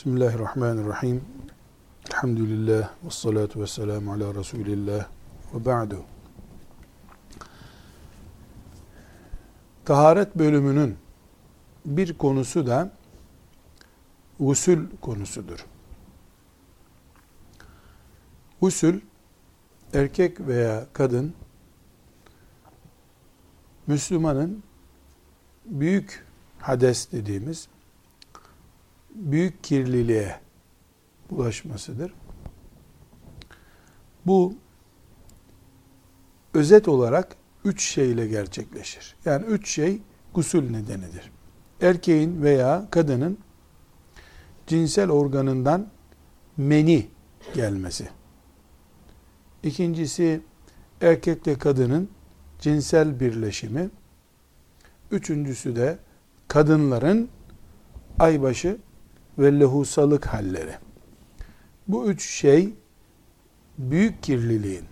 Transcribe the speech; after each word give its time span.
Bismillahirrahmanirrahim. 0.00 1.24
Elhamdülillah 2.10 2.90
ve 3.04 3.10
salatu 3.10 3.60
ve 3.60 3.66
selamu 3.66 4.12
ala 4.12 4.34
Resulillah 4.34 5.08
ve 5.54 5.64
ba'du. 5.64 6.04
Taharet 9.84 10.34
bölümünün 10.34 10.96
bir 11.84 12.18
konusu 12.18 12.66
da 12.66 12.92
usul 14.38 14.78
konusudur. 15.00 15.66
Usul 18.60 18.94
erkek 19.92 20.40
veya 20.40 20.86
kadın 20.92 21.34
Müslümanın 23.86 24.62
büyük 25.64 26.26
hades 26.58 27.12
dediğimiz 27.12 27.68
büyük 29.14 29.64
kirliliğe 29.64 30.40
bulaşmasıdır. 31.30 32.14
Bu 34.26 34.54
özet 36.54 36.88
olarak 36.88 37.36
üç 37.64 37.82
şeyle 37.82 38.26
gerçekleşir. 38.26 39.16
Yani 39.24 39.46
üç 39.46 39.68
şey 39.68 40.02
gusül 40.34 40.70
nedenidir. 40.70 41.30
Erkeğin 41.80 42.42
veya 42.42 42.88
kadının 42.90 43.38
cinsel 44.66 45.10
organından 45.10 45.88
meni 46.56 47.06
gelmesi. 47.54 48.08
İkincisi 49.62 50.40
erkekle 51.00 51.58
kadının 51.58 52.08
cinsel 52.58 53.20
birleşimi. 53.20 53.90
Üçüncüsü 55.10 55.76
de 55.76 55.98
kadınların 56.48 57.28
aybaşı 58.18 58.78
ve 59.40 59.60
lehusalık 59.60 60.26
halleri. 60.26 60.74
Bu 61.88 62.06
üç 62.10 62.24
şey 62.24 62.74
büyük 63.78 64.22
kirliliğin 64.22 64.84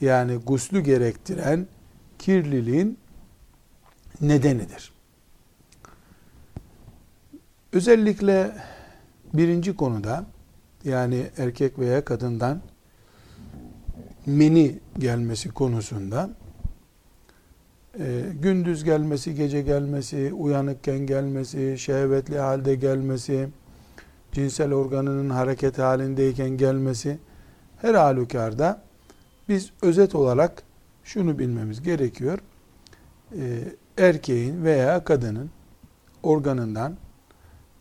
yani 0.00 0.36
guslü 0.36 0.80
gerektiren 0.80 1.66
kirliliğin 2.18 2.98
nedenidir. 4.20 4.92
Özellikle 7.72 8.52
birinci 9.34 9.76
konuda 9.76 10.26
yani 10.84 11.26
erkek 11.36 11.78
veya 11.78 12.04
kadından 12.04 12.60
meni 14.26 14.78
gelmesi 14.98 15.48
konusunda 15.48 16.30
e, 18.00 18.22
gündüz 18.42 18.84
gelmesi, 18.84 19.34
gece 19.34 19.62
gelmesi, 19.62 20.32
uyanıkken 20.32 20.98
gelmesi, 20.98 21.78
şehvetli 21.78 22.38
halde 22.38 22.74
gelmesi, 22.74 23.48
cinsel 24.32 24.72
organının 24.72 25.30
hareket 25.30 25.78
halindeyken 25.78 26.50
gelmesi 26.50 27.18
her 27.76 27.94
halükarda 27.94 28.82
biz 29.48 29.72
özet 29.82 30.14
olarak 30.14 30.62
şunu 31.04 31.38
bilmemiz 31.38 31.82
gerekiyor. 31.82 32.38
E, 33.32 33.58
erkeğin 33.98 34.64
veya 34.64 35.04
kadının 35.04 35.50
organından 36.22 36.96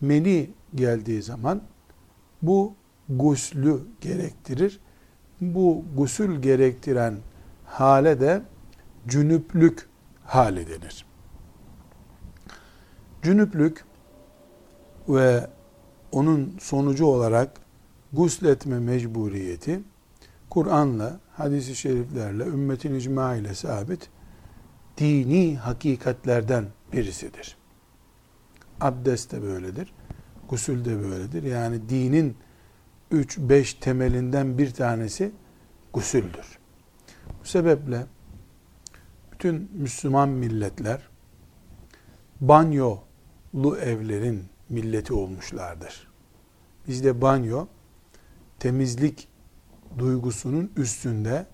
meni 0.02 0.50
geldiği 0.76 1.22
zaman 1.22 1.62
bu 2.42 2.74
guslü 3.10 3.80
gerektirir. 4.02 4.80
Bu 5.42 5.86
gusül 5.98 6.42
gerektiren 6.42 7.18
hale 7.66 8.20
de 8.20 8.42
cünüplük 9.08 9.89
hali 10.30 10.68
denir. 10.68 11.06
Cünüplük 13.22 13.86
ve 15.10 15.48
onun 16.12 16.58
sonucu 16.60 17.06
olarak 17.06 17.52
gusletme 18.14 18.80
mecburiyeti 18.80 19.82
Kur'an'la, 20.50 21.20
hadisi 21.32 21.76
şeriflerle, 21.76 22.44
ümmetin 22.44 22.96
icma 22.96 23.36
ile 23.36 23.56
sabit 23.56 24.10
dini 24.98 25.58
hakikatlerden 25.58 26.66
birisidir. 26.94 27.58
Abdest 28.82 29.32
de 29.32 29.42
böyledir. 29.42 29.94
Gusül 30.50 30.86
de 30.86 31.04
böyledir. 31.04 31.44
Yani 31.44 31.90
dinin 31.90 32.38
3-5 33.12 33.80
temelinden 33.80 34.58
bir 34.58 34.74
tanesi 34.74 35.32
gusüldür. 35.94 36.60
Bu 37.42 37.48
sebeple 37.48 38.06
bütün 39.40 39.72
Müslüman 39.74 40.30
milletler 40.30 41.02
banyolu 42.42 43.78
evlerin 43.82 44.46
milleti 44.70 45.14
olmuşlardır. 45.14 46.08
Bizde 46.88 47.22
banyo 47.22 47.66
temizlik 48.60 49.28
duygusunun 49.98 50.72
üstünde 50.78 51.46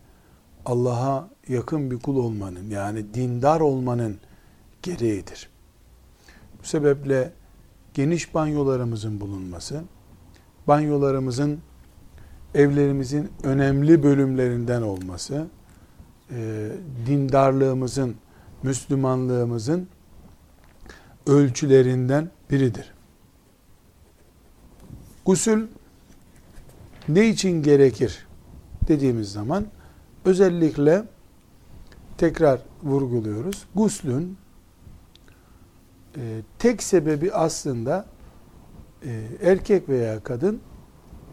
Allah'a 0.66 1.29
yakın 1.47 1.91
bir 1.91 2.00
kul 2.00 2.16
olmanın 2.16 2.69
yani 2.69 3.13
dindar 3.13 3.59
olmanın 3.59 4.18
gereğidir. 4.81 5.50
Bu 6.59 6.68
sebeple 6.68 7.34
geniş 7.94 8.34
banyolarımızın 8.34 9.22
bulunması, 9.22 9.84
banyolarımızın 10.68 11.59
evlerimizin 12.56 13.31
önemli 13.44 14.03
bölümlerinden 14.03 14.81
olması, 14.81 15.47
e, 16.31 16.72
dindarlığımızın, 17.06 18.16
Müslümanlığımızın 18.63 19.88
ölçülerinden 21.28 22.30
biridir. 22.52 22.94
Gusül 25.25 25.68
ne 27.08 27.30
için 27.30 27.63
gerekir 27.63 28.28
dediğimiz 28.88 29.31
zaman 29.31 29.66
özellikle 30.25 31.03
tekrar 32.18 32.62
vurguluyoruz. 32.84 33.66
Guslün 33.75 34.38
e, 36.18 36.42
tek 36.59 36.84
sebebi 36.84 37.34
aslında 37.34 38.06
e, 39.06 39.28
erkek 39.42 39.90
veya 39.90 40.24
kadın 40.24 40.62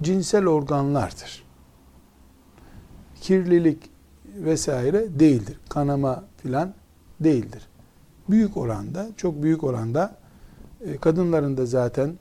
cinsel 0.03 0.47
organlardır. 0.47 1.44
Kirlilik 3.20 3.91
vesaire 4.37 5.20
değildir. 5.20 5.56
Kanama 5.69 6.25
filan 6.43 6.75
değildir. 7.20 7.62
Büyük 8.28 8.56
oranda, 8.56 9.09
çok 9.16 9.43
büyük 9.43 9.65
oranda 9.65 10.16
e, 10.87 10.97
kadınların 10.97 11.56
da 11.56 11.66
zaten 11.66 12.19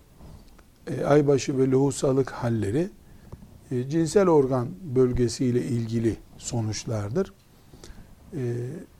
e, 0.87 1.03
aybaşı 1.03 1.57
ve 1.57 1.71
lohusalık 1.71 2.31
halleri 2.31 2.89
e, 3.71 3.89
cinsel 3.89 4.27
organ 4.27 4.67
bölgesiyle 4.95 5.61
ilgili 5.63 6.17
sonuçlardır. 6.37 7.33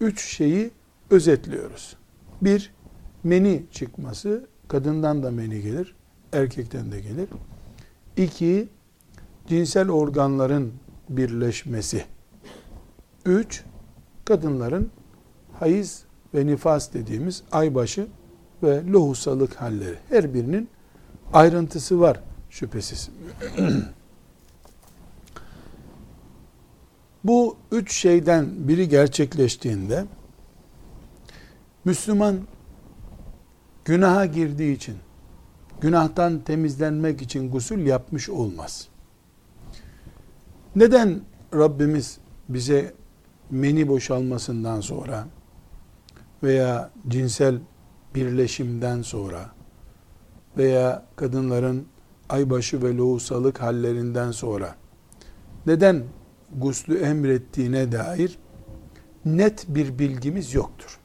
Üç 0.01 0.25
şeyi 0.25 0.71
özetliyoruz. 1.09 1.95
Bir, 2.41 2.73
meni 3.23 3.63
çıkması, 3.71 4.47
kadından 4.67 5.23
da 5.23 5.31
meni 5.31 5.61
gelir, 5.61 5.95
erkekten 6.33 6.91
de 6.91 7.01
gelir. 7.01 7.29
İki, 8.17 8.69
cinsel 9.47 9.89
organların 9.89 10.73
birleşmesi. 11.09 12.05
Üç, 13.25 13.63
kadınların 14.25 14.91
hayız 15.59 16.03
ve 16.33 16.45
nifas 16.45 16.93
dediğimiz 16.93 17.43
aybaşı 17.51 18.07
ve 18.63 18.85
lohusalık 18.85 19.55
halleri. 19.55 19.95
Her 20.09 20.33
birinin 20.33 20.69
ayrıntısı 21.33 21.99
var 21.99 22.19
şüphesiz. 22.49 23.09
Bu 27.23 27.57
üç 27.71 27.93
şeyden 27.93 28.67
biri 28.67 28.89
gerçekleştiğinde 28.89 30.05
Müslüman 31.85 32.39
günaha 33.85 34.33
girdiği 34.33 34.75
için 34.75 34.97
günahtan 35.81 36.39
temizlenmek 36.39 37.21
için 37.21 37.51
gusül 37.51 37.85
yapmış 37.85 38.29
olmaz. 38.29 38.87
Neden 40.75 41.21
Rabbimiz 41.53 42.17
bize 42.49 42.93
meni 43.51 43.87
boşalmasından 43.87 44.81
sonra 44.81 45.27
veya 46.43 46.91
cinsel 47.07 47.59
birleşimden 48.15 49.01
sonra 49.01 49.49
veya 50.57 51.05
kadınların 51.15 51.87
aybaşı 52.29 52.83
ve 52.83 52.97
lohusalık 52.97 53.61
hallerinden 53.61 54.31
sonra 54.31 54.75
neden 55.65 56.03
guslü 56.55 56.97
emrettiğine 56.97 57.91
dair 57.91 58.37
net 59.25 59.65
bir 59.67 59.99
bilgimiz 59.99 60.53
yoktur. 60.53 60.99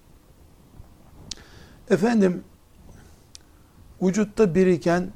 Efendim 1.91 2.45
vücutta 4.03 4.55
biriken 4.55 5.13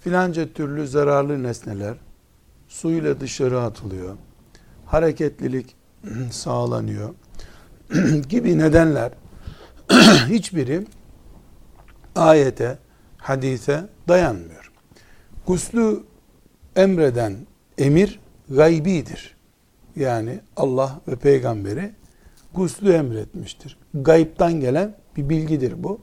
filanca 0.00 0.52
türlü 0.52 0.86
zararlı 0.86 1.42
nesneler 1.42 1.96
suyla 2.68 3.20
dışarı 3.20 3.60
atılıyor. 3.60 4.16
Hareketlilik 4.86 5.76
sağlanıyor 6.30 7.14
gibi 8.28 8.58
nedenler 8.58 9.12
hiçbiri 10.28 10.86
ayete, 12.16 12.78
hadise 13.16 13.84
dayanmıyor. 14.08 14.72
Guslü 15.46 16.00
emreden 16.76 17.36
emir 17.78 18.20
gaybidir. 18.50 19.36
Yani 19.96 20.40
Allah 20.56 21.00
ve 21.08 21.16
peygamberi 21.16 21.92
guslü 22.54 22.92
emretmiştir. 22.92 23.78
Gayiptan 23.94 24.60
gelen 24.60 24.96
bir 25.16 25.28
bilgidir 25.28 25.82
bu. 25.82 26.00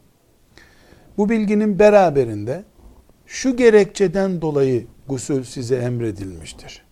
Bu 1.17 1.29
bilginin 1.29 1.79
beraberinde 1.79 2.63
şu 3.25 3.57
gerekçeden 3.57 4.41
dolayı 4.41 4.87
gusül 5.07 5.43
size 5.43 5.75
emredilmiştir. 5.75 6.83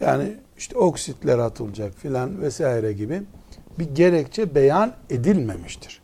Yani 0.00 0.36
işte 0.58 0.78
oksitler 0.78 1.38
atılacak 1.38 1.94
filan 1.94 2.42
vesaire 2.42 2.92
gibi 2.92 3.22
bir 3.78 3.94
gerekçe 3.94 4.54
beyan 4.54 4.92
edilmemiştir. 5.10 6.00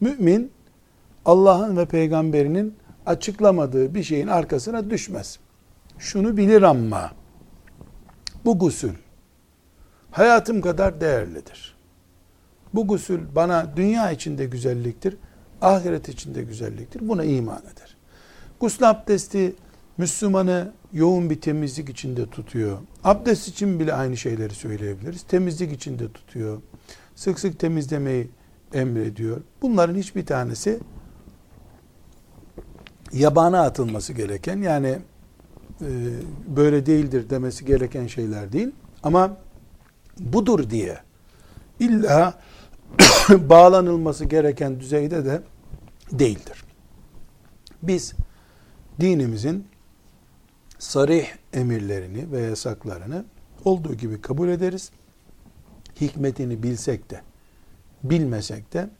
Mümin 0.00 0.52
Allah'ın 1.24 1.76
ve 1.76 1.86
peygamberinin 1.86 2.74
açıklamadığı 3.06 3.94
bir 3.94 4.02
şeyin 4.02 4.26
arkasına 4.26 4.90
düşmez. 4.90 5.38
Şunu 5.98 6.36
bilir 6.36 6.62
ama 6.62 7.10
bu 8.44 8.58
gusül 8.58 8.94
hayatım 10.10 10.60
kadar 10.60 11.00
değerlidir. 11.00 11.76
Bu 12.74 12.86
gusül 12.86 13.20
bana 13.34 13.76
dünya 13.76 14.10
içinde 14.10 14.44
güzelliktir, 14.44 15.16
ahiret 15.60 16.08
içinde 16.08 16.42
güzelliktir. 16.42 17.08
Buna 17.08 17.24
iman 17.24 17.62
eder. 17.62 17.96
Gusül 18.60 18.90
abdesti 18.90 19.54
Müslümanı 19.98 20.72
yoğun 20.92 21.30
bir 21.30 21.40
temizlik 21.40 21.88
içinde 21.88 22.26
tutuyor. 22.26 22.78
Abdest 23.04 23.48
için 23.48 23.80
bile 23.80 23.94
aynı 23.94 24.16
şeyleri 24.16 24.54
söyleyebiliriz. 24.54 25.22
Temizlik 25.22 25.72
içinde 25.72 26.12
tutuyor. 26.12 26.62
Sık 27.14 27.38
sık 27.40 27.58
temizlemeyi 27.58 28.30
emrediyor. 28.74 29.40
Bunların 29.62 29.94
hiçbir 29.94 30.26
tanesi 30.26 30.80
yabana 33.12 33.60
atılması 33.62 34.12
gereken 34.12 34.56
yani 34.56 34.98
e, 35.80 35.88
böyle 36.56 36.86
değildir 36.86 37.30
demesi 37.30 37.64
gereken 37.64 38.06
şeyler 38.06 38.52
değil. 38.52 38.70
Ama 39.02 39.36
budur 40.18 40.70
diye 40.70 40.98
illa 41.80 42.38
bağlanılması 43.28 44.24
gereken 44.24 44.80
düzeyde 44.80 45.24
de 45.24 45.42
değildir. 46.12 46.64
Biz 47.82 48.14
dinimizin 49.00 49.66
sarih 50.82 51.26
emirlerini 51.52 52.32
ve 52.32 52.40
yasaklarını 52.40 53.24
olduğu 53.64 53.94
gibi 53.94 54.20
kabul 54.20 54.48
ederiz. 54.48 54.90
Hikmetini 56.00 56.62
bilsek 56.62 57.10
de 57.10 57.20
bilmesek 58.04 58.72
de 58.72 58.90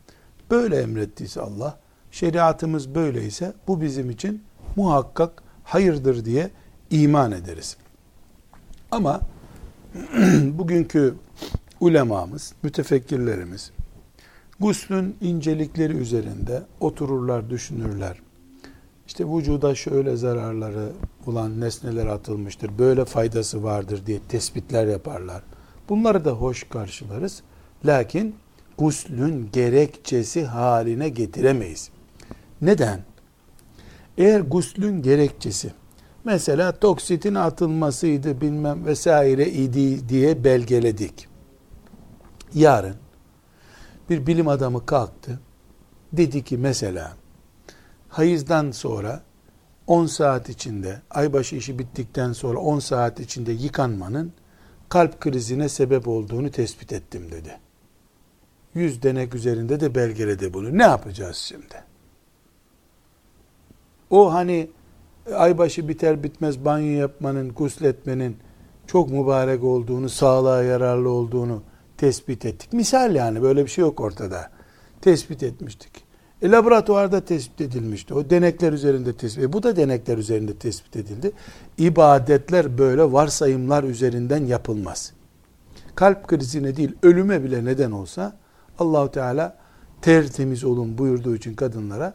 böyle 0.50 0.76
emrettiyse 0.80 1.40
Allah, 1.40 1.78
şeriatımız 2.10 2.94
böyleyse 2.94 3.52
bu 3.68 3.80
bizim 3.80 4.10
için 4.10 4.42
muhakkak 4.76 5.42
hayırdır 5.64 6.24
diye 6.24 6.50
iman 6.90 7.32
ederiz. 7.32 7.76
Ama 8.90 9.20
bugünkü 10.42 11.14
ulemamız, 11.80 12.52
mütefekkirlerimiz 12.62 13.70
guslün 14.60 15.16
incelikleri 15.20 15.92
üzerinde 15.92 16.62
otururlar, 16.80 17.50
düşünürler. 17.50 18.18
İşte 19.06 19.24
vücuda 19.28 19.74
şöyle 19.74 20.16
zararları 20.16 20.92
olan 21.26 21.60
nesneler 21.60 22.06
atılmıştır, 22.06 22.78
böyle 22.78 23.04
faydası 23.04 23.62
vardır 23.62 24.06
diye 24.06 24.20
tespitler 24.28 24.86
yaparlar. 24.86 25.42
Bunları 25.88 26.24
da 26.24 26.30
hoş 26.30 26.68
karşılarız. 26.68 27.42
Lakin 27.84 28.36
guslün 28.78 29.50
gerekçesi 29.52 30.44
haline 30.44 31.08
getiremeyiz. 31.08 31.90
Neden? 32.60 33.00
Eğer 34.18 34.40
guslün 34.40 35.02
gerekçesi 35.02 35.72
mesela 36.24 36.72
toksitin 36.78 37.34
atılmasıydı 37.34 38.40
bilmem 38.40 38.86
vesaire 38.86 39.50
idi 39.50 40.08
diye 40.08 40.44
belgeledik. 40.44 41.28
Yarın 42.54 42.96
bir 44.10 44.26
bilim 44.26 44.48
adamı 44.48 44.86
kalktı. 44.86 45.40
Dedi 46.12 46.44
ki 46.44 46.58
mesela 46.58 47.12
hayızdan 48.12 48.70
sonra 48.70 49.22
10 49.86 50.06
saat 50.06 50.48
içinde 50.48 51.02
aybaşı 51.10 51.56
işi 51.56 51.78
bittikten 51.78 52.32
sonra 52.32 52.58
10 52.58 52.78
saat 52.78 53.20
içinde 53.20 53.52
yıkanmanın 53.52 54.32
kalp 54.88 55.20
krizine 55.20 55.68
sebep 55.68 56.08
olduğunu 56.08 56.50
tespit 56.50 56.92
ettim 56.92 57.30
dedi. 57.30 57.58
100 58.74 59.02
denek 59.02 59.34
üzerinde 59.34 59.80
de 59.80 59.94
belgeledi 59.94 60.54
bunu. 60.54 60.78
Ne 60.78 60.82
yapacağız 60.82 61.36
şimdi? 61.36 61.84
O 64.10 64.32
hani 64.32 64.70
aybaşı 65.34 65.88
biter 65.88 66.22
bitmez 66.22 66.64
banyo 66.64 67.00
yapmanın, 67.00 67.52
gusletmenin 67.52 68.36
çok 68.86 69.10
mübarek 69.10 69.64
olduğunu, 69.64 70.08
sağlığa 70.08 70.62
yararlı 70.62 71.10
olduğunu 71.10 71.62
tespit 71.96 72.44
ettik. 72.44 72.72
Misal 72.72 73.14
yani 73.14 73.42
böyle 73.42 73.64
bir 73.64 73.70
şey 73.70 73.82
yok 73.82 74.00
ortada. 74.00 74.50
Tespit 75.00 75.42
etmiştik. 75.42 76.01
E, 76.42 76.50
laboratuvarda 76.50 77.24
tespit 77.24 77.60
edilmişti. 77.60 78.14
O 78.14 78.30
denekler 78.30 78.72
üzerinde 78.72 79.12
tespit 79.12 79.44
e, 79.44 79.52
Bu 79.52 79.62
da 79.62 79.76
denekler 79.76 80.18
üzerinde 80.18 80.54
tespit 80.54 80.96
edildi. 80.96 81.32
İbadetler 81.78 82.78
böyle 82.78 83.12
varsayımlar 83.12 83.84
üzerinden 83.84 84.46
yapılmaz. 84.46 85.12
Kalp 85.94 86.28
krizine 86.28 86.76
değil 86.76 86.92
ölüme 87.02 87.44
bile 87.44 87.64
neden 87.64 87.90
olsa 87.90 88.36
Allahu 88.78 89.10
Teala 89.10 89.56
tertemiz 90.02 90.64
olun 90.64 90.98
buyurduğu 90.98 91.36
için 91.36 91.54
kadınlara 91.54 92.14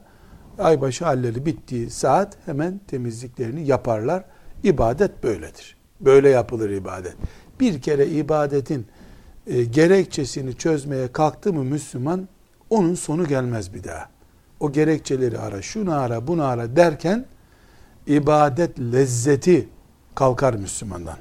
aybaşı 0.59 1.06
halleri 1.06 1.45
bittiği 1.45 1.89
saat 1.89 2.38
hemen 2.45 2.79
temizliklerini 2.88 3.68
yaparlar. 3.68 4.24
İbadet 4.63 5.24
böyledir. 5.24 5.77
Böyle 6.01 6.29
yapılır 6.29 6.69
ibadet. 6.69 7.15
Bir 7.59 7.81
kere 7.81 8.07
ibadetin 8.07 8.88
e, 9.47 9.63
gerekçesini 9.63 10.56
çözmeye 10.56 11.12
kalktı 11.12 11.53
mı 11.53 11.63
Müslüman 11.63 12.27
onun 12.69 12.95
sonu 12.95 13.27
gelmez 13.27 13.74
bir 13.74 13.83
daha. 13.83 14.16
O 14.59 14.71
gerekçeleri 14.71 15.39
ara, 15.39 15.62
şunu 15.62 15.94
ara, 15.94 16.27
bunu 16.27 16.44
ara 16.44 16.75
derken 16.75 17.25
ibadet 18.07 18.80
lezzeti 18.80 19.69
kalkar 20.15 20.54
Müslümandan. 20.54 21.18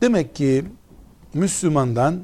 Demek 0.00 0.34
ki 0.34 0.64
Müslümandan 1.34 2.20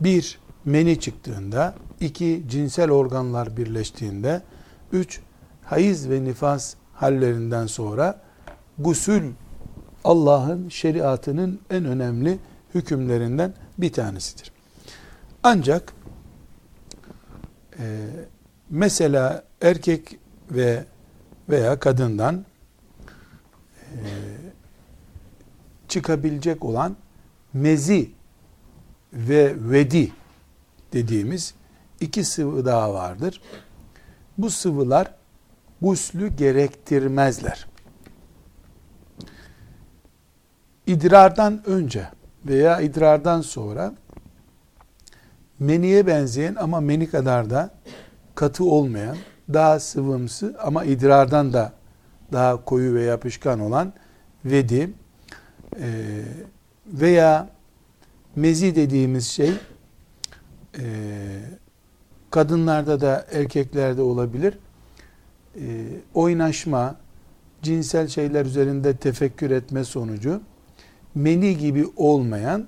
bir 0.00 0.38
meni 0.64 1.00
çıktığında, 1.00 1.74
iki 2.00 2.42
cinsel 2.48 2.90
organlar 2.90 3.56
birleştiğinde, 3.56 4.42
üç 4.92 5.20
hayız 5.64 6.10
ve 6.10 6.24
nifas 6.24 6.74
hallerinden 6.94 7.66
sonra 7.66 8.20
gusül 8.78 9.32
Allah'ın 10.04 10.68
şeriatının 10.68 11.60
en 11.70 11.84
önemli 11.84 12.38
hükümlerinden 12.74 13.54
bir 13.78 13.92
tanesidir. 13.92 14.52
Ancak 15.42 15.92
e, 17.82 18.06
mesela 18.70 19.44
erkek 19.60 20.18
ve 20.50 20.84
veya 21.48 21.78
kadından 21.78 22.44
e, 23.92 24.00
çıkabilecek 25.88 26.64
olan 26.64 26.96
mezi 27.52 28.10
ve 29.12 29.54
vedi 29.56 30.12
dediğimiz 30.92 31.54
iki 32.00 32.24
sıvı 32.24 32.64
daha 32.64 32.94
vardır. 32.94 33.42
Bu 34.38 34.50
sıvılar 34.50 35.14
guslü 35.82 36.36
gerektirmezler. 36.36 37.66
İdrardan 40.86 41.62
önce 41.66 42.08
veya 42.46 42.80
idrardan 42.80 43.40
sonra 43.40 43.94
meniye 45.62 46.06
benzeyen 46.06 46.54
ama 46.54 46.80
meni 46.80 47.10
kadar 47.10 47.50
da 47.50 47.70
katı 48.34 48.64
olmayan, 48.64 49.16
daha 49.52 49.80
sıvımsı 49.80 50.56
ama 50.62 50.84
idrardan 50.84 51.52
da 51.52 51.72
daha 52.32 52.64
koyu 52.64 52.94
ve 52.94 53.02
yapışkan 53.02 53.60
olan 53.60 53.92
vedi 54.44 54.90
e, 55.80 55.88
veya 56.86 57.48
mezi 58.36 58.76
dediğimiz 58.76 59.28
şey 59.28 59.52
e, 60.78 60.84
kadınlarda 62.30 63.00
da 63.00 63.26
erkeklerde 63.32 64.02
olabilir. 64.02 64.58
E, 65.56 65.62
oynaşma, 66.14 66.96
cinsel 67.62 68.08
şeyler 68.08 68.46
üzerinde 68.46 68.96
tefekkür 68.96 69.50
etme 69.50 69.84
sonucu 69.84 70.40
meni 71.14 71.58
gibi 71.58 71.86
olmayan 71.96 72.66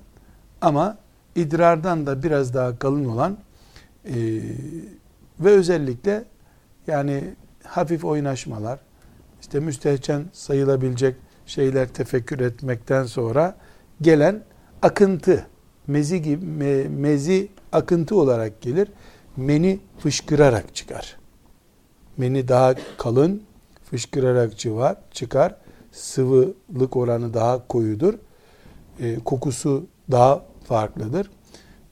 ama 0.61 1.04
idrardan 1.37 2.07
da 2.07 2.23
biraz 2.23 2.55
daha 2.55 2.79
kalın 2.79 3.05
olan 3.05 3.39
e, 4.05 4.15
ve 5.41 5.51
özellikle 5.51 6.25
yani 6.87 7.35
hafif 7.65 8.05
oynaşmalar, 8.05 8.79
işte 9.41 9.61
müstehcen 9.61 10.25
sayılabilecek 10.33 11.17
şeyler 11.47 11.89
tefekkür 11.89 12.41
etmekten 12.41 13.05
sonra 13.05 13.57
gelen 14.01 14.43
akıntı, 14.83 15.47
mezi 15.87 16.23
gibi 16.23 16.47
me, 16.47 16.89
mezi 16.89 17.49
akıntı 17.73 18.17
olarak 18.17 18.61
gelir. 18.61 18.89
Meni 19.37 19.81
fışkırarak 19.99 20.75
çıkar. 20.75 21.17
Meni 22.17 22.49
daha 22.49 22.75
kalın, 22.99 23.43
fışkırarak 23.91 24.59
çıvar, 24.59 24.97
çıkar. 25.11 25.57
Sıvılık 25.93 26.97
oranı 26.97 27.35
daha 27.35 27.69
koyudur. 27.69 28.15
E, 29.01 29.19
kokusu 29.25 29.87
daha 30.11 30.43
farklıdır. 30.65 31.31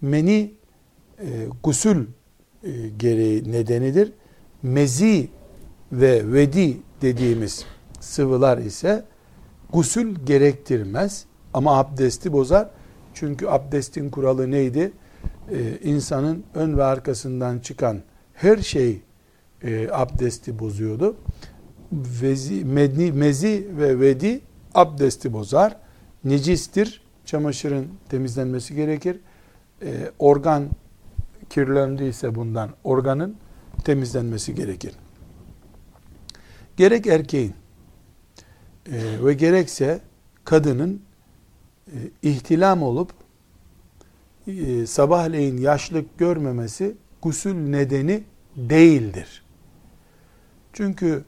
Meni 0.01 0.55
e, 1.19 1.27
gusül 1.63 2.07
e, 2.63 2.71
gereği 2.89 3.53
nedenidir. 3.53 4.13
Mezi 4.63 5.29
ve 5.93 6.33
vedi 6.33 6.79
dediğimiz 7.03 7.65
sıvılar 8.01 8.59
ise 8.59 9.05
gusül 9.73 10.15
gerektirmez 10.27 11.25
ama 11.55 11.79
abdesti 11.79 12.33
bozar. 12.33 12.71
Çünkü 13.15 13.47
abdestin 13.47 14.11
kuralı 14.11 14.51
neydi? 14.51 14.93
Ee, 15.51 15.79
insanın 15.83 16.45
ön 16.55 16.79
ve 16.79 16.85
arkasından 16.85 17.59
çıkan 17.59 18.03
her 18.35 18.59
şey 18.59 19.03
e, 19.63 19.89
abdesti 19.93 20.59
bozuyordu. 20.59 21.17
Vezi, 21.93 22.65
medni, 22.65 23.13
mezi 23.13 23.69
ve 23.79 24.01
vedi 24.01 24.41
abdesti 24.75 25.33
bozar. 25.33 25.77
Necistir. 26.25 27.02
Çamaşırın 27.25 27.89
temizlenmesi 28.09 28.75
gerekir. 28.75 29.21
E, 29.83 30.11
organ 30.19 30.69
kirlendiyse 31.51 32.35
bundan 32.35 32.71
organın 32.85 33.37
temizlenmesi 33.85 34.55
gerekir. 34.55 34.95
Gerek 36.77 37.07
erkeğin 37.07 37.55
e, 38.87 39.25
ve 39.25 39.35
gerekse 39.35 40.01
kadının 40.45 41.03
e, 41.87 41.97
ihtilam 42.23 42.83
olup 42.83 43.13
e, 44.47 44.87
sabahleyin 44.87 45.57
yaşlık 45.57 46.19
görmemesi 46.19 46.95
gusül 47.23 47.55
nedeni 47.55 48.23
değildir. 48.57 49.43
Çünkü 50.73 51.25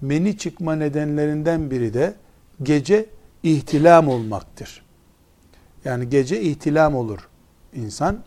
meni 0.00 0.38
çıkma 0.38 0.76
nedenlerinden 0.76 1.70
biri 1.70 1.94
de 1.94 2.14
gece 2.62 3.06
ihtilam 3.42 4.08
olmaktır. 4.08 4.87
Yani 5.84 6.08
gece 6.08 6.40
ihtilam 6.40 6.94
olur 6.94 7.28
insan. 7.74 8.18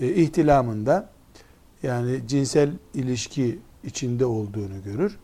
E, 0.00 0.14
ihtilamında 0.14 1.10
yani 1.82 2.20
cinsel 2.26 2.70
ilişki 2.94 3.58
içinde 3.84 4.26
olduğunu 4.26 4.82
görür. 4.84 5.18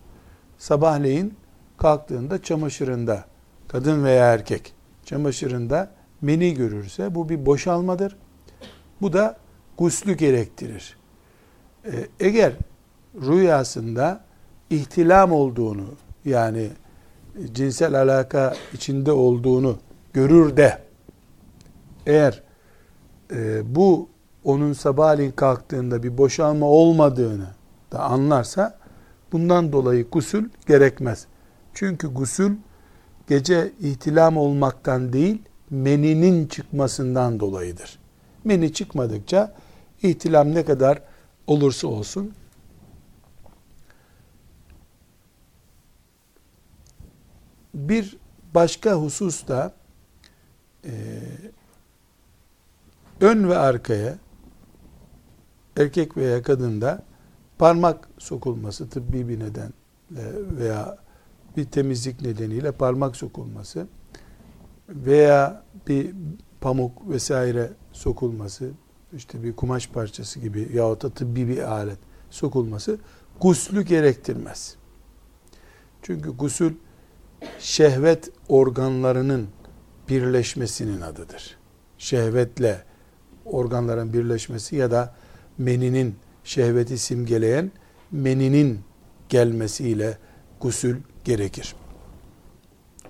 Sabahleyin 0.58 1.34
kalktığında 1.76 2.42
çamaşırında 2.42 3.24
kadın 3.68 4.04
veya 4.04 4.32
erkek 4.32 4.72
çamaşırında 5.04 5.90
meni 6.20 6.54
görürse 6.54 7.14
bu 7.14 7.28
bir 7.28 7.46
boşalmadır. 7.46 8.16
Bu 9.02 9.12
da 9.12 9.36
guslü 9.78 10.12
gerektirir. 10.12 10.96
Ee, 11.84 11.90
eğer 12.20 12.52
rüyasında 13.14 14.24
ihtilam 14.70 15.32
olduğunu 15.32 15.86
yani 16.24 16.68
cinsel 17.52 17.94
alaka 17.94 18.54
içinde 18.72 19.12
olduğunu 19.12 19.78
görür 20.12 20.56
de 20.56 20.89
eğer 22.06 22.42
e, 23.32 23.74
bu 23.74 24.08
onun 24.44 24.72
sabahleyin 24.72 25.32
kalktığında 25.32 26.02
bir 26.02 26.18
boşalma 26.18 26.66
olmadığını 26.66 27.46
da 27.92 28.00
anlarsa 28.00 28.78
bundan 29.32 29.72
dolayı 29.72 30.10
gusül 30.10 30.48
gerekmez. 30.66 31.26
Çünkü 31.74 32.08
gusül 32.08 32.56
gece 33.26 33.72
ihtilam 33.80 34.36
olmaktan 34.36 35.12
değil, 35.12 35.42
meninin 35.70 36.46
çıkmasından 36.46 37.40
dolayıdır. 37.40 37.98
Meni 38.44 38.72
çıkmadıkça 38.72 39.54
ihtilam 40.02 40.54
ne 40.54 40.64
kadar 40.64 41.02
olursa 41.46 41.88
olsun 41.88 42.32
bir 47.74 48.16
başka 48.54 48.92
husus 48.92 49.48
da 49.48 49.74
e, 50.84 50.92
ön 53.20 53.48
ve 53.48 53.58
arkaya 53.58 54.18
erkek 55.76 56.16
veya 56.16 56.42
kadında 56.42 57.02
parmak 57.58 58.08
sokulması 58.18 58.88
tıbbi 58.88 59.28
bir 59.28 59.40
nedenle 59.40 60.56
veya 60.58 60.98
bir 61.56 61.64
temizlik 61.64 62.22
nedeniyle 62.22 62.72
parmak 62.72 63.16
sokulması 63.16 63.86
veya 64.88 65.62
bir 65.88 66.14
pamuk 66.60 67.08
vesaire 67.10 67.70
sokulması 67.92 68.70
işte 69.16 69.42
bir 69.42 69.56
kumaş 69.56 69.88
parçası 69.88 70.40
gibi 70.40 70.68
yahut 70.74 71.02
da 71.02 71.10
tıbbi 71.10 71.48
bir 71.48 71.72
alet 71.72 71.98
sokulması 72.30 72.98
guslü 73.40 73.82
gerektirmez. 73.82 74.76
Çünkü 76.02 76.30
gusül 76.30 76.74
şehvet 77.58 78.30
organlarının 78.48 79.48
birleşmesinin 80.08 81.00
adıdır. 81.00 81.56
Şehvetle 81.98 82.84
organların 83.50 84.12
birleşmesi 84.12 84.76
ya 84.76 84.90
da 84.90 85.14
meninin 85.58 86.14
şehveti 86.44 86.98
simgeleyen 86.98 87.70
meninin 88.10 88.80
gelmesiyle 89.28 90.18
gusül 90.60 90.96
gerekir. 91.24 91.74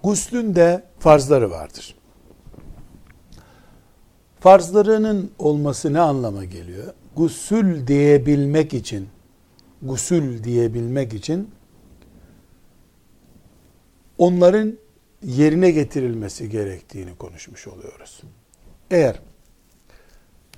Guslün 0.03 0.55
de 0.55 0.85
farzları 0.99 1.51
vardır. 1.51 1.95
Farzlarının 4.41 5.31
olması 5.39 5.93
ne 5.93 6.01
anlama 6.01 6.45
geliyor? 6.45 6.95
Gusül 7.17 7.87
diyebilmek 7.87 8.75
için, 8.75 9.09
gusül 9.83 10.45
diyebilmek 10.45 11.15
için 11.15 11.51
onların 14.19 14.79
yerine 15.23 15.71
getirilmesi 15.71 16.51
gerektiğini 16.51 17.17
konuşmuş 17.17 17.69
oluyoruz. 17.69 18.23
Eğer 18.91 19.21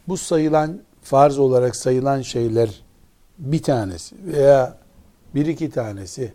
bu 0.08 0.16
sayılan 0.16 0.80
farz 1.02 1.38
olarak 1.38 1.76
sayılan 1.76 2.22
şeyler 2.22 2.82
bir 3.38 3.62
tanesi 3.62 4.16
veya 4.24 4.76
bir 5.34 5.46
iki 5.46 5.70
tanesi 5.70 6.32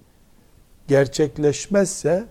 gerçekleşmezse 0.87 2.25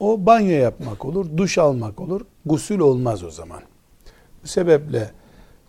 o 0.00 0.26
banyo 0.26 0.56
yapmak 0.56 1.04
olur, 1.04 1.36
duş 1.36 1.58
almak 1.58 2.00
olur, 2.00 2.20
gusül 2.46 2.78
olmaz 2.78 3.24
o 3.24 3.30
zaman. 3.30 3.62
Bu 4.42 4.48
sebeple 4.48 5.10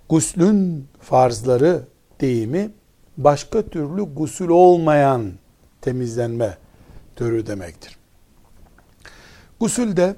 guslün 0.09 0.87
farzları 1.01 1.83
deyimi 2.21 2.71
başka 3.17 3.61
türlü 3.61 4.01
gusül 4.01 4.49
olmayan 4.49 5.31
temizlenme 5.81 6.57
türü 7.15 7.47
demektir. 7.47 7.97
Gusülde 9.59 10.15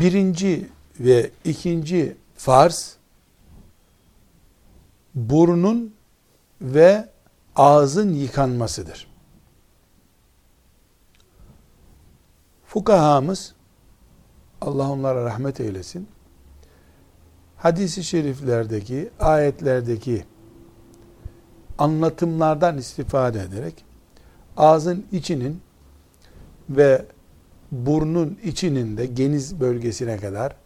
birinci 0.00 0.66
ve 1.00 1.30
ikinci 1.44 2.16
farz 2.40 2.96
burnun 5.14 5.94
ve 6.60 7.08
ağzın 7.56 8.14
yıkanmasıdır. 8.14 9.10
Fukahamız 12.66 13.54
Allah 14.60 14.90
onlara 14.90 15.24
rahmet 15.24 15.60
eylesin. 15.60 16.08
Hadisi 17.56 18.04
şeriflerdeki, 18.04 19.10
ayetlerdeki 19.20 20.24
anlatımlardan 21.78 22.78
istifade 22.78 23.40
ederek 23.40 23.84
ağzın 24.56 25.06
içinin 25.12 25.62
ve 26.70 27.04
burnun 27.72 28.38
içinin 28.44 28.96
de 28.96 29.06
geniz 29.06 29.60
bölgesine 29.60 30.16
kadar 30.16 30.56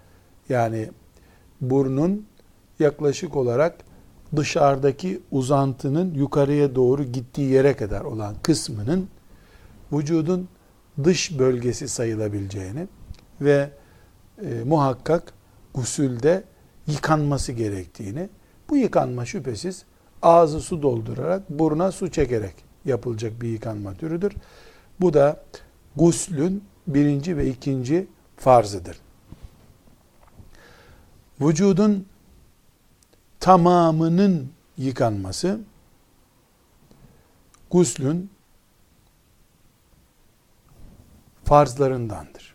yani 0.48 0.90
burnun 1.60 2.26
yaklaşık 2.78 3.36
olarak 3.36 3.76
dışarıdaki 4.36 5.20
uzantının 5.30 6.14
yukarıya 6.14 6.74
doğru 6.74 7.04
gittiği 7.04 7.50
yere 7.50 7.76
kadar 7.76 8.00
olan 8.00 8.34
kısmının 8.42 9.08
vücudun 9.92 10.48
dış 11.04 11.38
bölgesi 11.38 11.88
sayılabileceğini 11.88 12.88
ve 13.40 13.70
e, 14.42 14.64
muhakkak 14.64 15.32
gusülde 15.74 16.44
yıkanması 16.86 17.52
gerektiğini, 17.52 18.28
bu 18.70 18.76
yıkanma 18.76 19.24
şüphesiz 19.26 19.84
ağzı 20.22 20.60
su 20.60 20.82
doldurarak, 20.82 21.50
buruna 21.50 21.92
su 21.92 22.10
çekerek 22.10 22.54
yapılacak 22.84 23.42
bir 23.42 23.48
yıkanma 23.48 23.94
türüdür. 23.94 24.32
Bu 25.00 25.14
da 25.14 25.44
guslün 25.96 26.64
birinci 26.86 27.36
ve 27.36 27.46
ikinci 27.46 28.06
farzıdır. 28.36 29.03
Vücudun 31.40 32.06
tamamının 33.40 34.52
yıkanması, 34.78 35.60
guslün 37.70 38.30
farzlarındandır. 41.44 42.54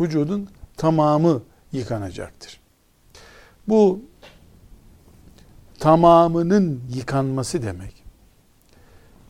Vücudun 0.00 0.48
tamamı 0.76 1.42
yıkanacaktır. 1.72 2.60
Bu 3.68 4.00
tamamının 5.78 6.82
yıkanması 6.94 7.62
demek. 7.62 8.04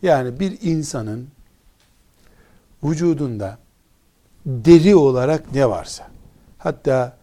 Yani 0.02 0.40
bir 0.40 0.59
insanın 0.61 1.28
vücudunda 2.83 3.59
deri 4.47 4.97
olarak 4.97 5.52
ne 5.52 5.69
varsa, 5.69 6.11
hatta 6.59 7.18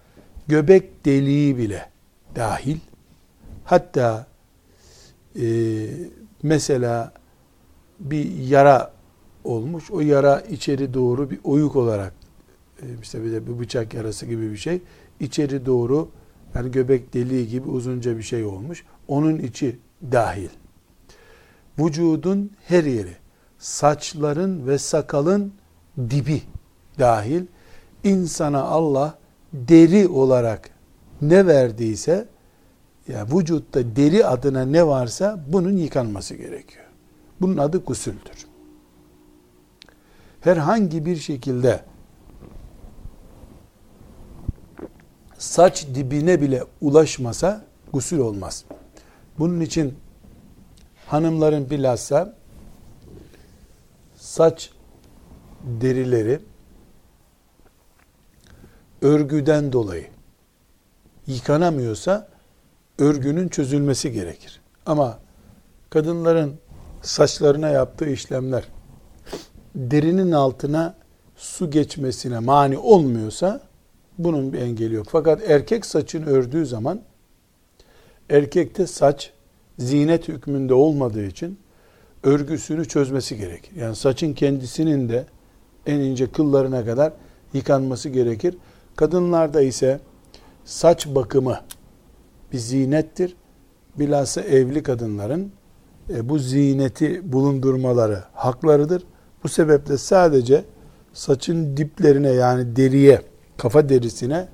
göbek 0.47 1.05
deliği 1.05 1.57
bile 1.57 1.89
dahil, 2.35 2.77
hatta 3.63 4.27
e, 5.41 5.45
mesela 6.43 7.13
bir 7.99 8.31
yara 8.31 8.93
olmuş, 9.43 9.91
o 9.91 10.01
yara 10.01 10.39
içeri 10.39 10.93
doğru 10.93 11.29
bir 11.29 11.39
oyuk 11.43 11.75
olarak, 11.75 12.13
e, 12.81 12.85
işte 13.01 13.23
bir 13.23 13.31
de 13.31 13.47
bir 13.47 13.59
bıçak 13.59 13.93
yarası 13.93 14.25
gibi 14.25 14.51
bir 14.51 14.57
şey, 14.57 14.81
içeri 15.19 15.65
doğru 15.65 16.09
yani 16.55 16.71
göbek 16.71 17.13
deliği 17.13 17.47
gibi 17.47 17.69
uzunca 17.69 18.17
bir 18.17 18.23
şey 18.23 18.45
olmuş. 18.45 18.85
Onun 19.07 19.39
içi 19.39 19.79
dahil. 20.11 20.49
Vücudun 21.79 22.51
her 22.67 22.83
yeri, 22.83 23.15
saçların 23.59 24.67
ve 24.67 24.77
sakalın 24.77 25.53
dibi 26.09 26.41
dahil 26.99 27.45
insana 28.03 28.63
Allah 28.63 29.17
deri 29.67 30.07
olarak 30.07 30.69
ne 31.21 31.47
verdiyse 31.47 32.27
ya 33.07 33.27
vücutta 33.27 33.95
deri 33.95 34.25
adına 34.25 34.65
ne 34.65 34.87
varsa 34.87 35.39
bunun 35.47 35.77
yıkanması 35.77 36.35
gerekiyor. 36.35 36.85
Bunun 37.41 37.57
adı 37.57 37.77
gusüldür. 37.77 38.45
Herhangi 40.41 41.05
bir 41.05 41.15
şekilde 41.15 41.81
saç 45.37 45.87
dibine 45.95 46.41
bile 46.41 46.63
ulaşmasa 46.81 47.65
gusül 47.93 48.19
olmaz. 48.19 48.65
Bunun 49.39 49.59
için 49.59 49.93
hanımların 51.07 51.69
bilhassa 51.69 52.35
saç 54.15 54.71
derileri 55.63 56.39
örgüden 59.05 59.73
dolayı 59.73 60.05
yıkanamıyorsa 61.27 62.27
örgünün 62.99 63.47
çözülmesi 63.47 64.11
gerekir. 64.11 64.61
Ama 64.85 65.19
kadınların 65.89 66.55
saçlarına 67.01 67.69
yaptığı 67.69 68.09
işlemler 68.09 68.63
derinin 69.75 70.31
altına 70.31 70.95
su 71.35 71.71
geçmesine 71.71 72.39
mani 72.39 72.77
olmuyorsa 72.77 73.61
bunun 74.17 74.53
bir 74.53 74.61
engeli 74.61 74.93
yok. 74.93 75.07
Fakat 75.09 75.49
erkek 75.49 75.85
saçını 75.85 76.25
ördüğü 76.25 76.65
zaman 76.65 77.01
erkekte 78.29 78.87
saç 78.87 79.31
zinet 79.79 80.27
hükmünde 80.27 80.73
olmadığı 80.73 81.25
için 81.25 81.59
örgüsünü 82.23 82.85
çözmesi 82.85 83.37
gerekir. 83.37 83.71
Yani 83.75 83.95
saçın 83.95 84.33
kendisinin 84.33 85.09
de 85.09 85.25
en 85.85 85.99
ince 85.99 86.31
kıllarına 86.31 86.85
kadar 86.85 87.13
yıkanması 87.53 88.09
gerekir. 88.09 88.57
Kadınlarda 88.95 89.61
ise 89.61 89.99
saç 90.65 91.07
bakımı 91.07 91.59
bir 92.51 92.57
zinettir. 92.57 93.35
Bilhassa 93.99 94.41
evli 94.41 94.83
kadınların 94.83 95.51
e, 96.09 96.29
bu 96.29 96.39
zineti 96.39 97.33
bulundurmaları 97.33 98.23
haklarıdır. 98.33 99.03
Bu 99.43 99.49
sebeple 99.49 99.97
sadece 99.97 100.65
saçın 101.13 101.77
diplerine 101.77 102.29
yani 102.29 102.75
deriye, 102.75 103.21
kafa 103.57 103.89
derisine 103.89 104.47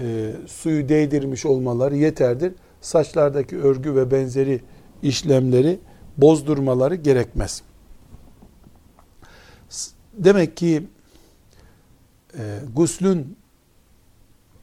e, 0.00 0.32
suyu 0.46 0.88
değdirmiş 0.88 1.46
olmaları 1.46 1.96
yeterdir. 1.96 2.52
Saçlardaki 2.80 3.58
örgü 3.58 3.94
ve 3.94 4.10
benzeri 4.10 4.60
işlemleri 5.02 5.78
bozdurmaları 6.16 6.94
gerekmez. 6.94 7.62
Demek 10.12 10.56
ki 10.56 10.86
e, 12.38 12.42
guslün 12.74 13.36